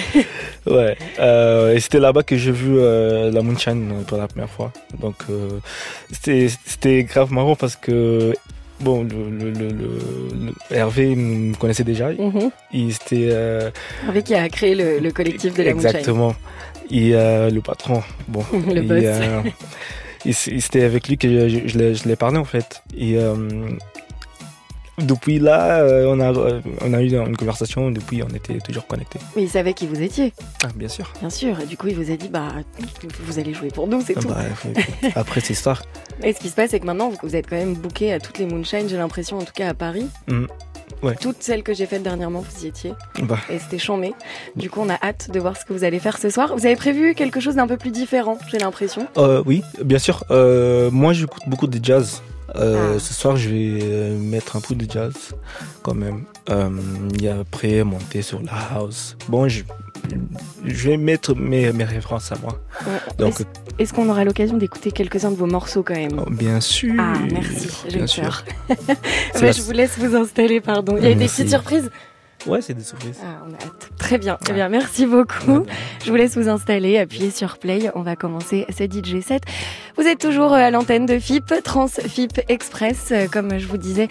Ouais. 0.67 0.97
Et 1.75 1.81
c'était 1.81 2.01
là-bas 2.01 2.23
que 2.23 2.37
j'ai 2.37 2.53
vu 2.53 2.79
la 2.79 3.41
Moonshine 3.43 4.05
pour 4.07 4.19
la 4.19 4.29
première 4.29 4.51
fois. 4.51 4.73
Donc 5.01 5.17
c'était 6.13 6.49
c'était 6.67 7.05
grave 7.05 7.33
marrant 7.33 7.57
parce 7.57 7.77
que 7.77 8.35
bon 8.81 9.03
le, 9.05 9.31
le, 9.31 9.51
le, 9.51 9.69
le- 9.69 9.99
le- 10.71 10.77
Hervé 10.77 11.15
me 11.17 11.55
connaissait 11.57 11.85
déjà. 11.85 12.11
Mhm. 12.13 12.51
Il 12.73 12.91
était 12.91 13.29
euh, 13.31 13.71
Hervé 14.07 14.23
qui 14.23 14.35
a 14.35 14.49
créé 14.49 14.75
le, 14.75 14.99
le 14.99 15.11
collectif 15.13 15.55
de 15.55 15.63
la 15.63 15.71
exactement. 15.71 16.35
Et 16.91 17.15
euh, 17.15 17.51
le 17.51 17.61
patron. 17.61 18.03
Bon. 18.29 18.45
Le 18.53 18.81
boss. 18.83 19.03
euh, 19.05 19.43
c'était 20.33 20.85
avec 20.85 21.07
lui 21.09 21.19
que 21.19 21.49
je, 21.49 21.67
je 21.69 22.09
l'ai 22.09 22.17
parlé 22.17 22.39
en 22.39 22.45
fait. 22.45 22.83
Et 22.97 23.17
euh, 23.19 23.35
depuis 24.99 25.39
là, 25.39 25.79
euh, 25.81 26.07
on 26.09 26.21
a 26.21 26.33
on 26.85 26.93
a 26.95 27.03
eu 27.03 27.13
une 27.15 27.37
conversation. 27.37 27.91
Depuis, 27.91 28.23
on 28.23 28.29
était 28.35 28.59
toujours 28.59 28.87
connectés. 28.87 29.19
Mais 29.37 29.43
il 29.43 29.49
savait 29.49 29.73
qui 29.75 29.87
vous 29.87 30.01
étiez, 30.01 30.33
Ah, 30.65 30.69
bien 30.75 30.89
sûr. 30.89 31.13
bien 31.21 31.31
sûr. 31.31 31.61
Et 31.61 31.67
du 31.67 31.77
coup, 31.77 31.89
il 31.89 31.95
vous 31.97 32.11
a 32.11 32.17
dit, 32.17 32.29
bah, 32.29 32.49
vous 33.21 33.39
allez 33.39 33.55
jouer 33.55 33.69
pour 33.69 33.87
nous, 33.87 34.01
c'est 34.01 34.15
Ah 34.17 34.21
tout. 34.21 34.29
bah, 34.29 34.37
après 35.15 35.41
cette 35.41 35.51
histoire. 35.51 35.83
Et 36.23 36.33
ce 36.33 36.41
qui 36.41 36.49
se 36.49 36.55
passe, 36.55 36.71
c'est 36.71 36.81
que 36.81 36.87
maintenant, 36.87 37.13
vous 37.23 37.37
êtes 37.37 37.49
quand 37.49 37.57
même 37.57 37.75
booké 37.75 38.13
à 38.13 38.21
toutes 38.21 38.39
les 38.39 38.47
Moonshine, 38.47 38.89
j'ai 38.89 38.97
l'impression, 38.97 39.39
en 39.39 39.43
tout 39.45 39.53
cas 39.55 39.69
à 39.69 39.75
Paris. 39.75 40.07
Mm. 40.27 40.47
Ouais. 41.03 41.15
Toutes 41.21 41.43
celles 41.43 41.63
que 41.63 41.75
j'ai 41.75 41.87
faites 41.87 42.03
dernièrement, 42.03 42.41
vous 42.41 42.65
y 42.65 42.69
étiez. 42.69 42.93
Bah. 43.23 43.39
Et 43.51 43.59
c'était 43.61 43.79
chambé. 43.79 44.15
Du 44.57 44.69
coup, 44.69 44.81
on 44.83 44.89
a 44.89 44.95
hâte 45.01 45.31
de 45.31 45.39
voir 45.39 45.57
ce 45.57 45.65
que 45.65 45.73
vous 45.73 45.85
allez 45.85 46.01
faire 46.01 46.19
ce 46.19 46.29
soir. 46.29 46.57
Vous 46.57 46.67
avez 46.67 46.75
prévu 46.77 47.15
quelque 47.15 47.39
chose 47.39 47.55
d'un 47.55 47.69
peu 47.69 47.77
plus 47.77 47.91
différent, 47.93 48.37
j'ai 48.51 48.59
l'impression. 48.59 49.07
Euh, 49.17 49.43
oui, 49.47 49.63
bien 49.85 49.99
sûr. 50.01 50.25
Euh, 50.33 50.91
moi, 50.91 51.13
j'écoute 51.13 51.43
beaucoup 51.47 51.69
de 51.69 51.79
jazz. 51.85 52.21
Euh, 52.57 52.95
Ah. 52.97 52.99
Ce 52.99 53.13
soir, 53.15 53.37
je 53.37 53.49
vais 53.51 53.79
euh, 53.83 54.19
mettre 54.19 54.57
un 54.57 54.61
peu 54.61 54.75
de 54.75 54.91
jazz 54.91 55.15
quand 55.83 55.95
même. 55.95 56.25
Euh, 56.51 56.71
et 57.23 57.29
après, 57.29 57.85
monter 57.85 58.23
sur 58.23 58.41
la 58.43 58.53
house. 58.75 59.17
Bon, 59.29 59.49
je, 59.49 59.63
je 60.65 60.89
vais 60.89 60.97
mettre 60.97 61.35
mes, 61.35 61.73
mes 61.73 61.85
références 61.85 62.33
à 62.33 62.37
moi. 62.39 62.59
Ouais. 62.87 62.99
Donc, 63.19 63.45
Est-ce 63.79 63.93
qu'on 63.93 64.09
aura 64.09 64.25
l'occasion 64.25 64.57
d'écouter 64.57 64.91
quelques-uns 64.93 65.31
de 65.31 65.37
vos 65.37 65.47
morceaux 65.47 65.83
quand 65.83 65.95
même? 65.95 66.23
Bien 66.31 66.61
sûr. 66.61 66.95
Ah, 66.99 67.13
merci, 67.31 67.69
j'ai 67.89 68.23
peur. 68.23 68.45
La- 69.41 69.53
je 69.53 69.61
vous 69.63 69.73
laisse 69.73 69.99
vous 69.99 70.17
installer, 70.17 70.61
pardon. 70.61 70.97
Il 70.97 71.03
y 71.03 71.07
a 71.07 71.11
des 71.11 71.15
Merci. 71.17 71.43
petites 71.43 71.51
surprises 71.51 71.91
Ouais, 72.49 72.63
c'est 72.63 72.73
des 72.73 72.83
surprises. 72.83 73.19
Ah, 73.23 73.45
on 73.47 73.53
a 73.53 73.57
hâte. 73.57 73.91
Très 73.99 74.17
bien, 74.17 74.39
eh 74.49 74.53
bien, 74.55 74.71
merci 74.71 75.05
beaucoup. 75.05 75.67
Je 76.05 76.11
vous 76.11 76.17
laisse 76.17 76.37
vous 76.37 76.49
installer, 76.49 76.97
appuyer 76.97 77.31
sur 77.31 77.59
play. 77.59 77.91
On 77.95 78.01
va 78.01 78.17
commencer 78.17 78.65
ce 78.71 78.85
DJ 78.85 79.23
set. 79.23 79.43
Vous 79.97 80.07
êtes 80.07 80.19
toujours 80.19 80.55
euh, 80.55 80.57
à 80.57 80.71
l'antenne 80.71 81.05
de 81.05 81.19
FIP, 81.19 81.53
Trans 81.63 81.89
FIP 81.89 82.41
Express. 82.49 83.09
Euh, 83.13 83.27
Comme 83.31 83.59
je 83.59 83.67
vous 83.67 83.77
disais, 83.77 84.09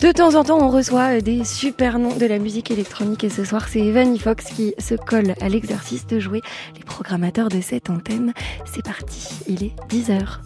de 0.00 0.10
temps 0.10 0.34
en 0.34 0.42
temps, 0.42 0.58
on 0.60 0.70
reçoit 0.70 1.18
euh, 1.18 1.20
des 1.20 1.44
super 1.44 2.00
noms 2.00 2.16
de 2.16 2.26
la 2.26 2.40
musique 2.40 2.72
électronique. 2.72 3.22
Et 3.22 3.30
ce 3.30 3.44
soir, 3.44 3.68
c'est 3.68 3.80
Evan 3.80 4.18
Fox 4.18 4.46
qui 4.46 4.74
se 4.78 4.96
colle 4.96 5.34
à 5.40 5.48
l'exercice 5.48 6.06
de 6.08 6.18
jouer 6.18 6.42
les 6.76 6.82
programmateurs 6.84 7.48
de 7.48 7.60
cette 7.60 7.90
antenne. 7.90 8.32
C'est 8.64 8.84
parti, 8.84 9.28
il 9.46 9.62
est 9.62 9.74
10h. 9.88 10.38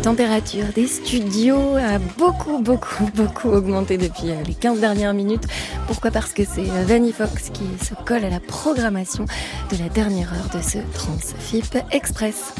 Température 0.00 0.64
des 0.74 0.86
studios 0.86 1.76
a 1.76 1.98
beaucoup, 2.18 2.58
beaucoup, 2.58 3.10
beaucoup 3.14 3.48
augmenté 3.48 3.98
depuis 3.98 4.30
euh, 4.30 4.42
les 4.46 4.54
15 4.54 4.80
dernières 4.80 5.14
minutes. 5.14 5.46
Pourquoi? 5.86 6.10
Parce 6.10 6.32
que 6.32 6.42
c'est 6.44 6.70
euh, 6.70 6.84
Vanny 6.86 7.12
Fox 7.12 7.50
qui 7.50 7.64
se 7.84 7.94
colle 8.04 8.24
à 8.24 8.30
la 8.30 8.40
programmation 8.40 9.26
de 9.70 9.76
la 9.76 9.88
dernière 9.88 10.32
heure 10.32 10.48
de 10.56 10.62
ce 10.62 10.78
Transfip 10.94 11.76
Express. 11.90 12.54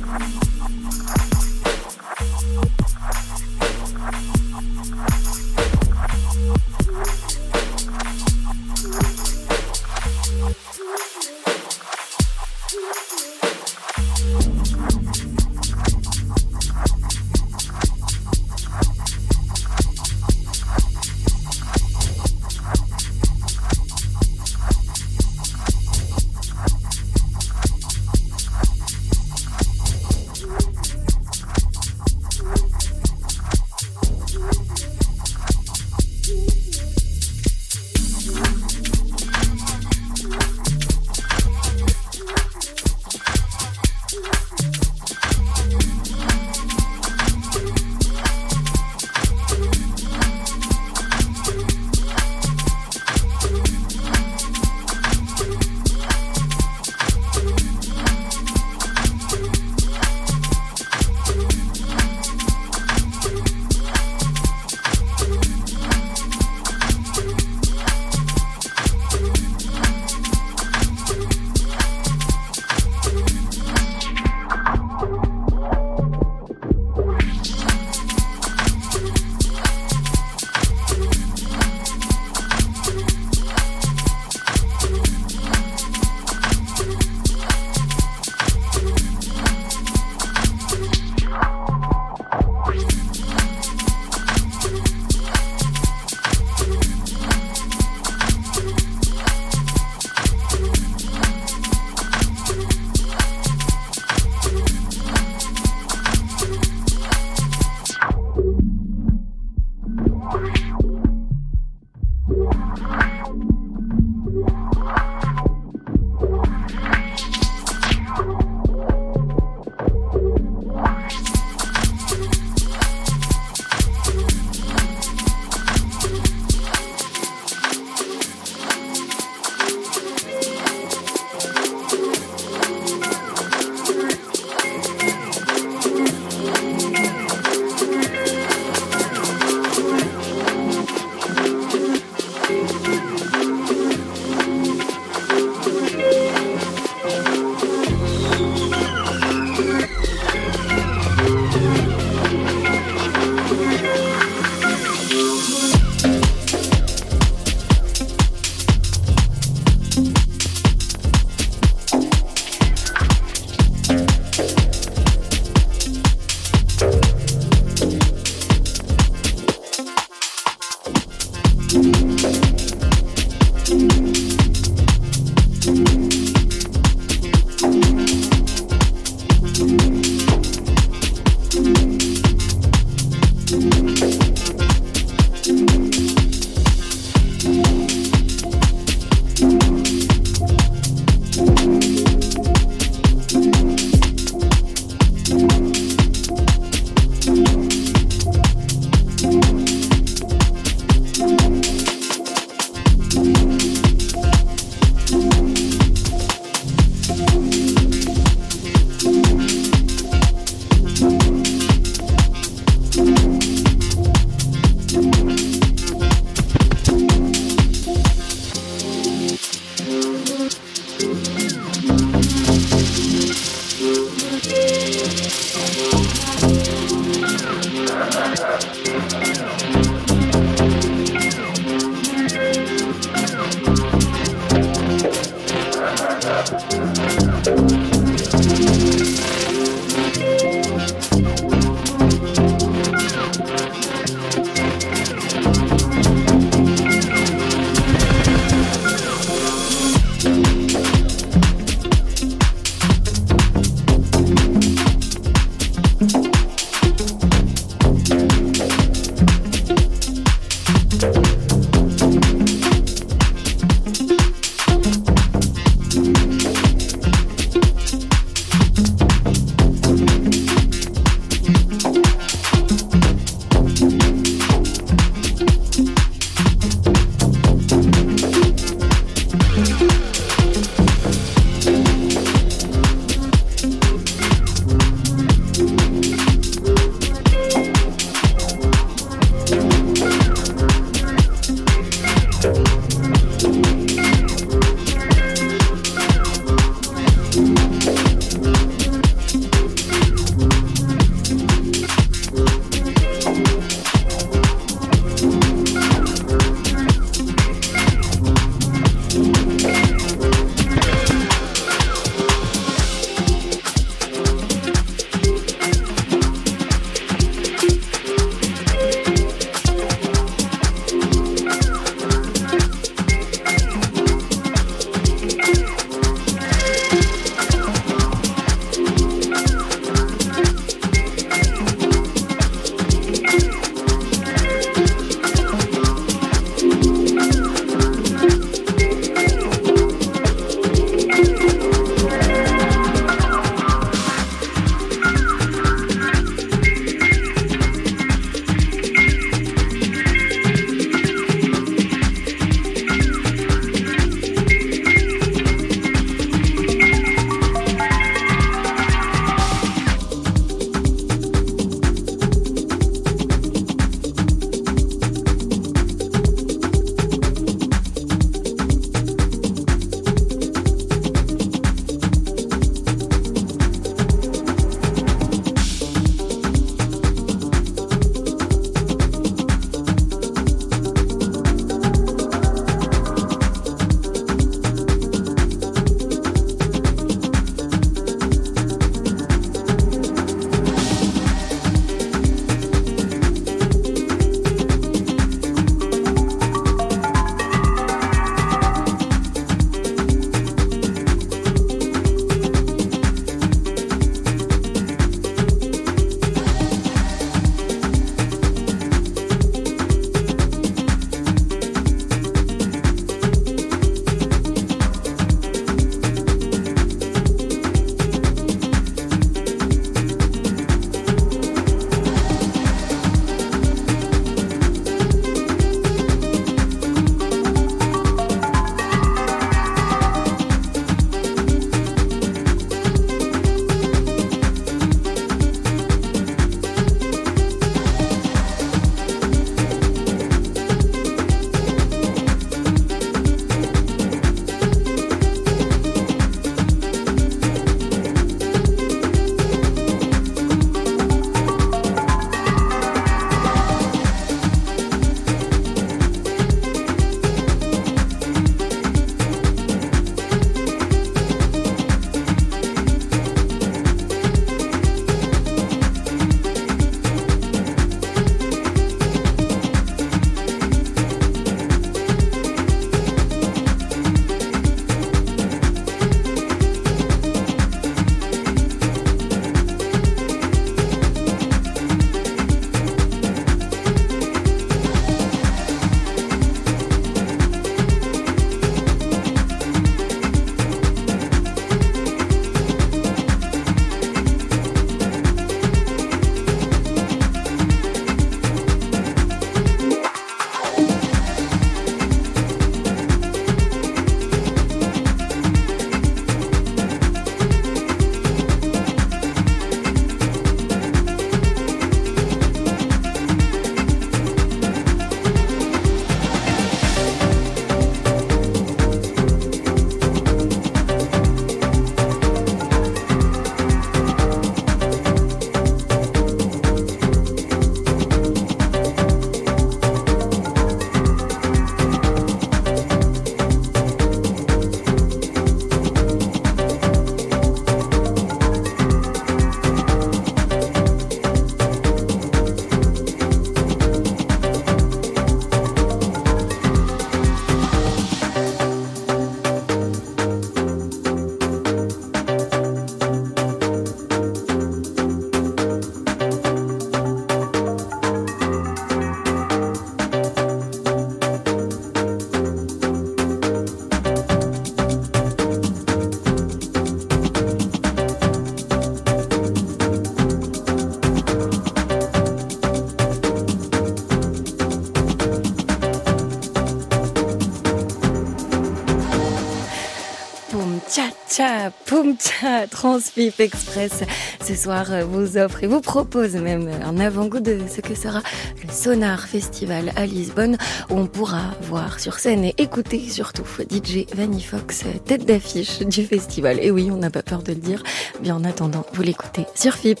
Cha, 582.18 582.66
Transfip 582.66 583.40
Express 583.40 584.02
ce 584.44 584.54
soir 584.54 584.92
euh, 584.92 585.04
vous 585.04 585.38
offre 585.38 585.64
et 585.64 585.66
vous 585.66 585.80
propose 585.80 586.34
même 586.34 586.68
un 586.84 586.98
avant-goût 586.98 587.40
de 587.40 587.60
ce 587.74 587.80
que 587.80 587.94
sera 587.94 588.20
le 588.62 588.70
Sonar 588.70 589.26
Festival 589.26 589.92
à 589.96 590.04
Lisbonne 590.04 590.58
où 590.90 590.94
on 590.98 591.06
pourra 591.06 591.54
voir 591.62 591.98
sur 591.98 592.18
scène 592.18 592.44
et 592.44 592.54
écouter 592.58 593.00
surtout 593.08 593.44
DJ 593.70 594.04
Vanny 594.14 594.42
Fox, 594.42 594.84
euh, 594.84 594.98
tête 595.06 595.24
d'affiche 595.24 595.80
du 595.80 596.04
festival. 596.04 596.58
Et 596.60 596.70
oui, 596.70 596.90
on 596.92 596.98
n'a 596.98 597.10
pas 597.10 597.22
peur 597.22 597.42
de 597.42 597.52
le 597.52 597.60
dire. 597.60 597.82
Bien 598.20 598.36
en 598.36 598.44
attendant, 598.44 598.84
vous 598.92 599.02
l'écoutez 599.02 599.46
sur 599.54 599.74
FIP. 599.74 600.00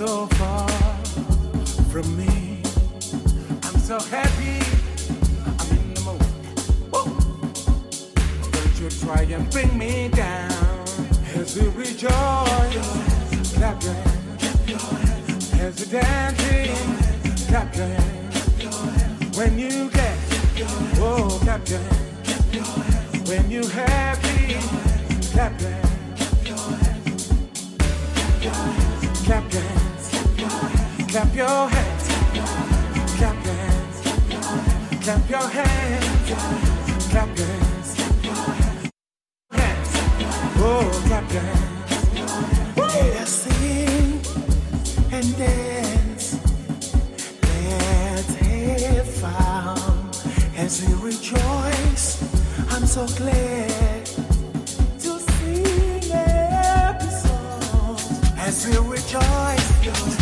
so 0.00 0.29
As 50.70 50.86
we 50.86 50.94
rejoice. 51.02 52.22
I'm 52.70 52.86
so 52.86 53.04
glad 53.18 54.06
to 54.06 55.18
sing 55.18 56.12
every 56.12 57.10
song. 57.10 57.98
As 58.38 58.68
we 58.68 58.78
rejoice, 58.78 60.19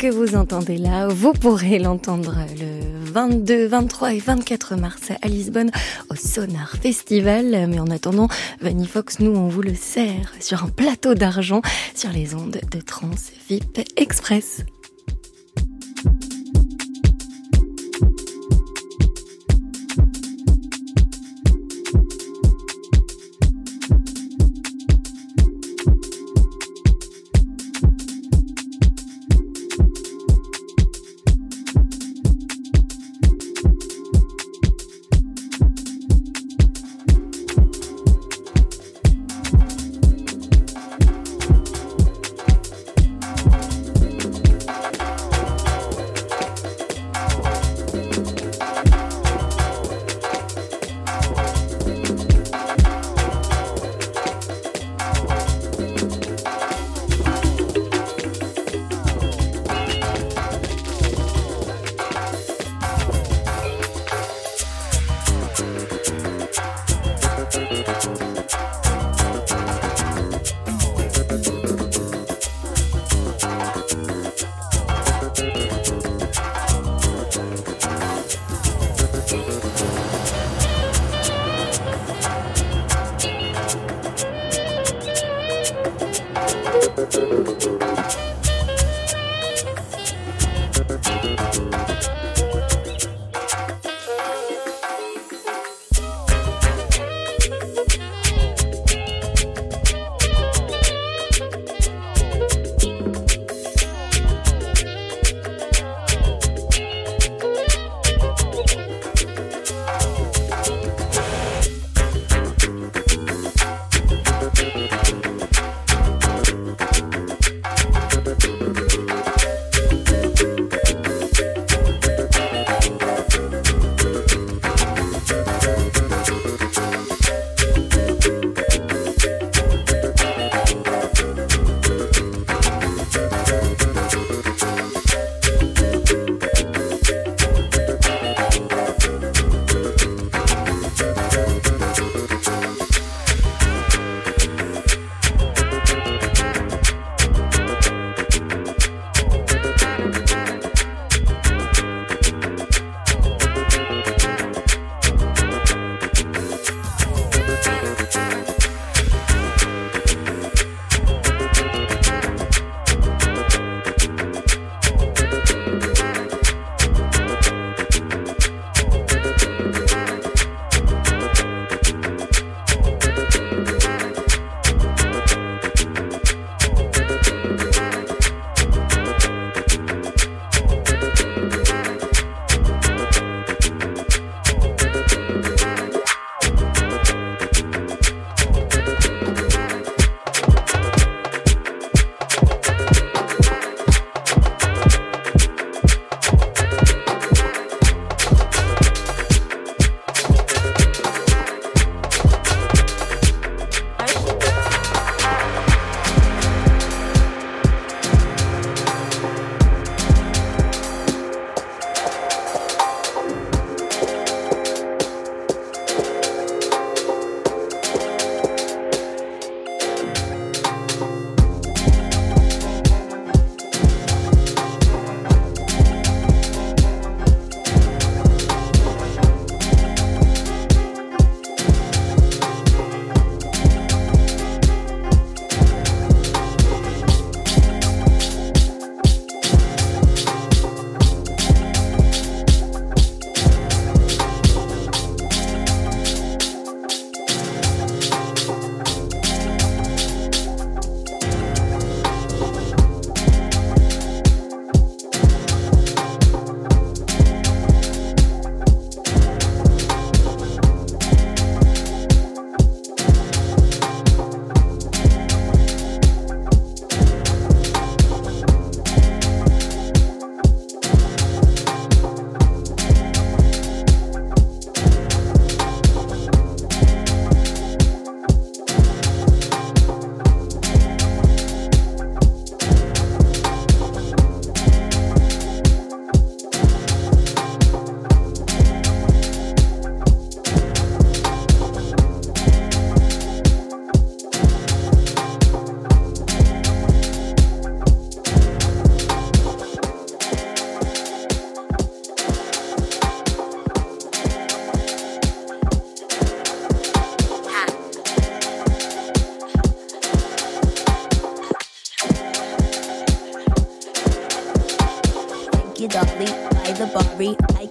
que 0.00 0.06
vous 0.06 0.34
entendez 0.34 0.78
là, 0.78 1.08
vous 1.08 1.34
pourrez 1.34 1.78
l'entendre 1.78 2.34
le 2.58 2.80
22, 3.12 3.66
23 3.66 4.14
et 4.14 4.18
24 4.18 4.76
mars 4.76 5.12
à 5.20 5.28
Lisbonne 5.28 5.70
au 6.08 6.14
Sonar 6.14 6.70
Festival. 6.80 7.66
Mais 7.68 7.78
en 7.78 7.88
attendant, 7.88 8.28
Vanny 8.62 8.86
Fox, 8.86 9.18
nous, 9.18 9.32
on 9.32 9.48
vous 9.48 9.60
le 9.60 9.74
sert 9.74 10.32
sur 10.40 10.64
un 10.64 10.70
plateau 10.70 11.12
d'argent 11.12 11.60
sur 11.94 12.10
les 12.12 12.34
ondes 12.34 12.60
de 12.70 12.80
Trans 12.80 13.10
VIP 13.50 13.80
Express. 13.96 14.64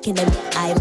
I 0.09 0.11
can 0.11 0.27
admit 0.27 0.55
I 0.55 0.71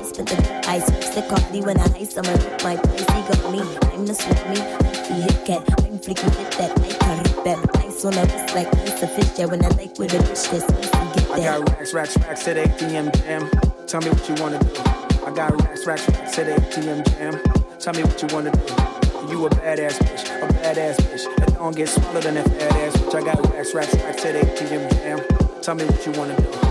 ice, 0.00 0.12
but 0.16 0.24
the 0.24 0.64
ice 0.66 0.86
the 1.14 1.20
cardi 1.28 1.60
when 1.60 1.78
I 1.78 1.84
ice. 1.92 2.16
I'm 2.16 2.24
my 2.64 2.74
pussy 2.76 3.04
got 3.04 3.52
me. 3.52 3.60
I'm 3.92 4.06
the 4.06 4.14
sweet 4.14 4.40
me. 4.48 4.64
I'm 4.64 5.20
hit 5.20 5.44
cat. 5.44 5.60
I'm 5.84 5.98
freaking 5.98 6.32
fit 6.32 6.50
that 6.56 6.72
I 6.72 6.88
carry 7.04 7.44
that 7.44 7.84
ice 7.84 8.02
on 8.06 8.14
a 8.14 8.22
wrist 8.24 8.54
like 8.54 8.74
ice 8.76 9.02
a 9.02 9.08
fish. 9.08 9.38
Yeah, 9.38 9.44
when 9.44 9.62
I 9.62 9.68
like 9.76 9.98
with 9.98 10.14
a 10.14 10.18
bitch 10.24 10.54
easy 10.54 10.64
get 10.72 11.30
I 11.32 11.38
got 11.38 11.68
racks, 11.68 11.92
racks, 11.92 12.16
racks 12.16 12.44
the 12.46 12.54
ATM 12.54 13.14
jam. 13.24 13.50
Tell 13.86 14.00
me 14.00 14.08
what 14.08 14.26
you 14.26 14.34
wanna 14.42 14.58
do. 14.58 14.80
I 15.26 15.30
got 15.30 15.60
racks, 15.60 15.86
racks, 15.86 16.08
racks 16.08 16.36
the 16.36 16.44
ATM 16.44 17.04
jam. 17.18 17.78
Tell 17.78 17.92
me 17.92 18.04
what 18.04 18.22
you 18.22 18.28
wanna 18.32 18.52
do. 18.52 18.64
You 19.28 19.44
a 19.44 19.50
badass 19.50 20.00
bitch, 20.00 20.24
a 20.40 20.50
badass 20.50 20.96
bitch. 20.96 21.36
That 21.36 21.58
don't 21.58 21.76
get 21.76 21.90
smaller 21.90 22.22
than 22.22 22.36
that 22.36 22.48
fat 22.48 22.72
ass 22.72 22.96
bitch. 22.96 23.14
I 23.16 23.22
got 23.22 23.52
racks, 23.52 23.74
racks, 23.74 23.94
racks 23.96 24.22
the 24.22 24.32
ATM 24.32 24.88
jam. 24.94 25.60
Tell 25.60 25.74
me 25.74 25.84
what 25.84 26.06
you 26.06 26.12
wanna 26.12 26.40
do. 26.40 26.63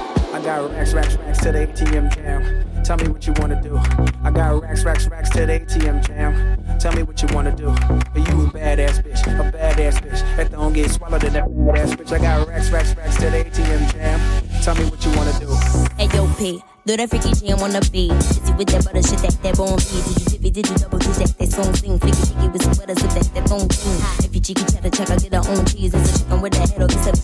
I 0.43 0.45
got 0.45 0.71
racks, 0.71 0.93
racks, 0.93 1.15
racks 1.15 1.39
to 1.39 1.51
the 1.53 1.67
ATM 1.67 2.13
jam. 2.13 2.83
Tell 2.83 2.97
me 2.97 3.07
what 3.07 3.25
you 3.25 3.31
wanna 3.37 3.61
do. 3.61 3.79
I 4.25 4.29
got 4.29 4.61
racks, 4.61 4.83
racks, 4.83 5.07
racks 5.07 5.29
to 5.29 5.45
the 5.45 5.53
ATM 5.61 6.05
jam. 6.05 6.79
Tell 6.79 6.91
me 6.91 7.03
what 7.03 7.21
you 7.21 7.29
wanna 7.33 7.55
do. 7.55 7.63
You 7.63 7.71
a 7.71 8.51
badass 8.51 8.99
bitch, 9.01 9.23
a 9.23 9.51
badass 9.53 10.01
bitch. 10.03 10.19
That 10.35 10.51
don't 10.51 10.73
get 10.73 10.91
swallowed 10.91 11.23
in 11.23 11.31
that 11.31 11.47
badass 11.47 11.95
bitch. 11.95 12.11
I 12.11 12.19
got 12.19 12.45
racks, 12.49 12.69
racks, 12.71 12.93
racks 12.97 13.15
to 13.15 13.29
the 13.29 13.45
ATM 13.45 13.89
jam. 13.93 14.19
Tell 14.61 14.75
me 14.75 14.83
what 14.83 15.05
you 15.05 15.11
wanna 15.15 15.31
do. 15.39 15.47
Hey 15.95 16.09
yo, 16.13 16.27
P, 16.35 16.61
do 16.85 16.97
that 16.97 17.09
freaky 17.09 17.31
jam 17.31 17.59
on 17.63 17.71
the 17.71 17.79
beat. 17.89 18.11
Busy 18.11 18.53
with 18.59 18.67
that 18.67 18.83
butter 18.83 19.01
shit, 19.01 19.19
that 19.19 19.39
that 19.43 19.55
bone 19.55 19.79
beat. 19.79 20.03
Did 20.03 20.33
you 20.33 20.43
it, 20.43 20.53
did 20.53 20.67
you 20.67 20.75
double, 20.75 20.99
did 20.99 21.15
that, 21.23 21.37
that 21.39 21.51
song 21.55 21.73
sing. 21.73 21.97
Flicky, 21.99 22.19
flicky 22.19 22.51
with 22.51 22.63
some 22.63 22.75
butter, 22.75 22.99
so 22.99 23.07
that 23.07 23.23
that 23.31 23.47
bone 23.47 23.69
king. 23.71 23.95
If 24.27 24.35
you 24.35 24.41
cheeky 24.41 24.65
cheddar, 24.67 24.91
check, 24.91 25.09
I 25.09 25.15
get 25.15 25.31
her 25.31 25.43
own 25.47 25.63
cheese. 25.63 25.93
It's 25.95 26.03
a 26.03 26.19
chicken 26.19 26.41
with 26.41 26.51
that 26.59 26.67
head, 26.67 26.81
or 26.83 26.91
it's 26.91 27.07
a 27.07 27.15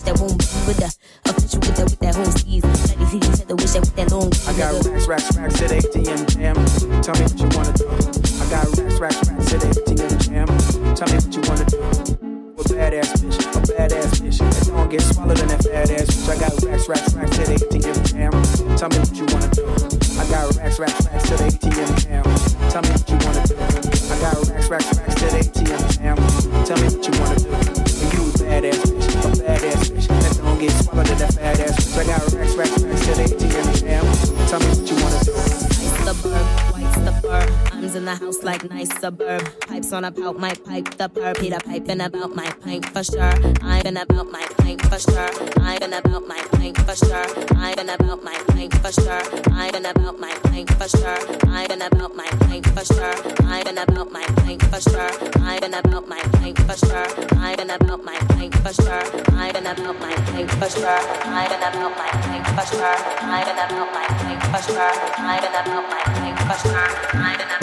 racks, 5.10 5.36
racks 5.36 5.60
at 5.60 5.70
ATM 5.72 6.29
On 39.92 40.04
a 40.04 40.12
pout, 40.12 40.38
my 40.38 40.54
pipe 40.54 40.96
the 40.98 41.08
purr. 41.08 41.34
Peter 41.34 41.58
piping 41.58 42.00
about 42.00 42.36
my 42.36 42.48
pint 42.62 42.86
for 42.90 43.02
sure. 43.02 43.32
I've 43.60 43.82
been 43.82 43.96
about 43.96 44.30
my 44.30 44.46
pint 44.58 44.80
for 44.82 44.98
sure. 45.00 45.28
I've 45.60 45.80
been 45.80 45.92
about 45.92 46.28
my 46.28 46.40
pint 46.52 46.78
for 46.78 46.94
sure. 46.94 47.26
I've 47.56 47.76
been 47.76 47.88
about 47.88 48.22
my 48.22 48.38
pint 48.46 48.72
for 48.74 48.92
sure. 48.92 49.20
I've 49.52 49.72
been 49.72 49.84
about 49.84 50.20
my 50.20 50.32
pint 50.44 50.70
for 50.70 50.88
sure. 50.88 51.18
I've 51.50 51.68
been 51.68 51.82
about 51.82 52.14
my 52.14 52.30
pint 52.46 52.66
for 52.68 52.84
sure. 52.84 53.14
I've 53.50 53.64
been 53.64 53.78
about 53.78 54.12
my 54.12 54.22
pint 54.36 54.62
for 54.62 54.80
sure. 54.80 55.10
I've 55.42 55.60
been 55.60 55.74
about 55.74 56.08
my 56.08 56.22
pint 56.38 56.56
for 56.56 56.78
sure. 56.78 57.06
I've 57.34 57.56
been 57.56 57.70
about 57.70 58.04
my 58.04 58.18
pint 58.30 58.54
for 58.54 58.72
sure. 58.72 59.02
I've 59.34 59.52
been 59.52 59.66
about 59.66 59.98
my 59.98 60.14
pint 60.30 60.50
for 60.50 60.70
sure. 60.70 61.00
I've 61.26 61.48
been 61.50 61.60
about 61.60 61.96
my 61.98 62.12
pint 62.22 62.46
for 62.46 62.64
sure. 62.70 62.96
I've 63.26 63.44
been 63.44 63.58
about 63.58 63.90
my 63.92 64.06
pint 64.22 64.42
for 64.42 64.62
sure. 64.62 64.92
I've 65.18 65.42
been 65.42 65.50
about 65.50 65.84
my 65.90 66.02
pint 66.06 66.38
for 66.38 66.68
sure. 66.68 66.86
I've 67.18 67.38
been 67.38 67.46
about 67.48 67.59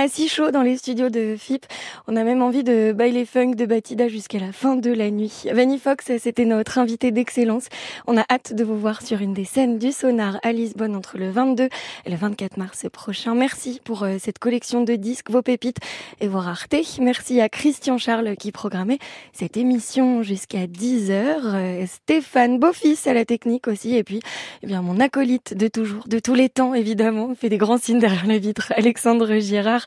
a 0.00 0.08
si 0.08 0.28
chaud 0.28 0.50
dans 0.50 0.62
les 0.62 0.78
studios 0.78 1.10
de 1.10 1.36
FIP. 1.36 1.66
On 2.08 2.16
a 2.16 2.24
même 2.24 2.40
envie 2.40 2.64
de 2.64 2.92
bailer 2.92 3.26
funk 3.26 3.50
de 3.50 3.66
Batida 3.66 4.08
jusqu'à 4.08 4.38
la 4.38 4.50
fin 4.50 4.76
de 4.76 4.90
la 4.90 5.10
nuit. 5.10 5.44
Vanny 5.52 5.78
Fox, 5.78 6.10
c'était 6.18 6.46
notre 6.46 6.78
invité 6.78 7.10
d'excellence. 7.10 7.66
On 8.06 8.16
a 8.16 8.24
hâte 8.30 8.54
de 8.54 8.64
vous 8.64 8.78
voir 8.78 9.02
sur 9.02 9.20
une 9.20 9.34
des 9.34 9.44
scènes 9.44 9.78
du 9.78 9.92
Sonar 9.92 10.38
à 10.42 10.52
Lisbonne 10.52 10.96
entre 10.96 11.18
le 11.18 11.30
22 11.30 11.64
et 11.64 11.68
le 12.10 12.16
24 12.16 12.56
mars 12.56 12.86
prochain. 12.92 13.34
Merci 13.36 13.80
pour 13.84 14.02
euh, 14.02 14.16
cette 14.18 14.40
collection 14.40 14.82
de 14.82 14.96
disques, 14.96 15.30
vos 15.30 15.42
pépites 15.42 15.78
et 16.20 16.26
vos 16.26 16.40
raretés. 16.40 16.84
Merci 17.00 17.40
à 17.40 17.48
Christian 17.48 17.98
Charles 17.98 18.36
qui 18.36 18.50
programmait 18.50 18.98
cette 19.32 19.56
émission 19.56 20.22
jusqu'à 20.22 20.66
10 20.66 21.12
heures. 21.12 21.54
Euh, 21.54 21.86
Stéphane 21.86 22.58
Beaufils 22.58 23.06
à 23.06 23.14
la 23.14 23.24
technique 23.24 23.68
aussi. 23.68 23.94
Et 23.94 24.02
puis, 24.02 24.20
eh 24.62 24.66
bien, 24.66 24.82
mon 24.82 24.98
acolyte 24.98 25.56
de 25.56 25.68
toujours, 25.68 26.08
de 26.08 26.18
tous 26.18 26.34
les 26.34 26.48
temps, 26.48 26.74
évidemment, 26.74 27.32
fait 27.36 27.48
des 27.48 27.58
grands 27.58 27.78
signes 27.78 28.00
derrière 28.00 28.26
la 28.26 28.38
vitre. 28.38 28.72
Alexandre 28.76 29.38
Girard. 29.38 29.86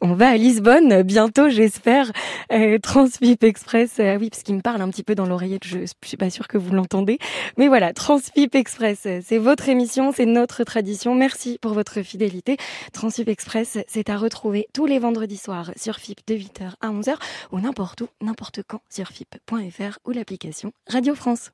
On 0.00 0.14
va 0.14 0.30
à 0.30 0.36
Lisbonne 0.36 1.02
bientôt, 1.02 1.50
j'espère. 1.50 2.10
Euh, 2.50 2.78
Express. 3.42 3.96
Euh, 4.00 4.16
oui, 4.18 4.30
parce 4.30 4.42
qu'il 4.42 4.54
me 4.54 4.62
parle 4.62 4.80
un 4.80 4.88
petit 4.88 5.02
peu 5.02 5.14
dans 5.14 5.26
l'oreillette. 5.26 5.64
Je, 5.64 5.80
je 5.80 6.08
suis 6.08 6.16
pas 6.16 6.30
sûre 6.30 6.48
que 6.48 6.56
vous 6.56 6.72
l'entendez. 6.72 7.18
Mais 7.58 7.68
voilà, 7.68 7.92
Transvip 7.92 8.54
Express. 8.54 9.06
C'est 9.22 9.38
votre 9.38 9.68
émission, 9.68 10.12
c'est 10.12 10.26
notre 10.26 10.64
tradition. 10.64 11.14
Merci 11.14 11.57
pour 11.60 11.72
votre 11.72 12.02
fidélité. 12.02 12.56
Transvip 12.92 13.28
Express, 13.28 13.78
c'est 13.86 14.10
à 14.10 14.16
retrouver 14.16 14.68
tous 14.72 14.86
les 14.86 14.98
vendredis 14.98 15.36
soirs 15.36 15.70
sur 15.76 15.96
FIP 15.96 16.26
de 16.26 16.34
8h 16.34 16.74
à 16.80 16.88
11h 16.90 17.16
ou 17.52 17.60
n'importe 17.60 18.02
où, 18.02 18.08
n'importe 18.20 18.62
quand 18.66 18.80
sur 18.88 19.08
FIP.fr 19.08 19.98
ou 20.04 20.10
l'application 20.12 20.72
Radio 20.88 21.14
France. 21.14 21.50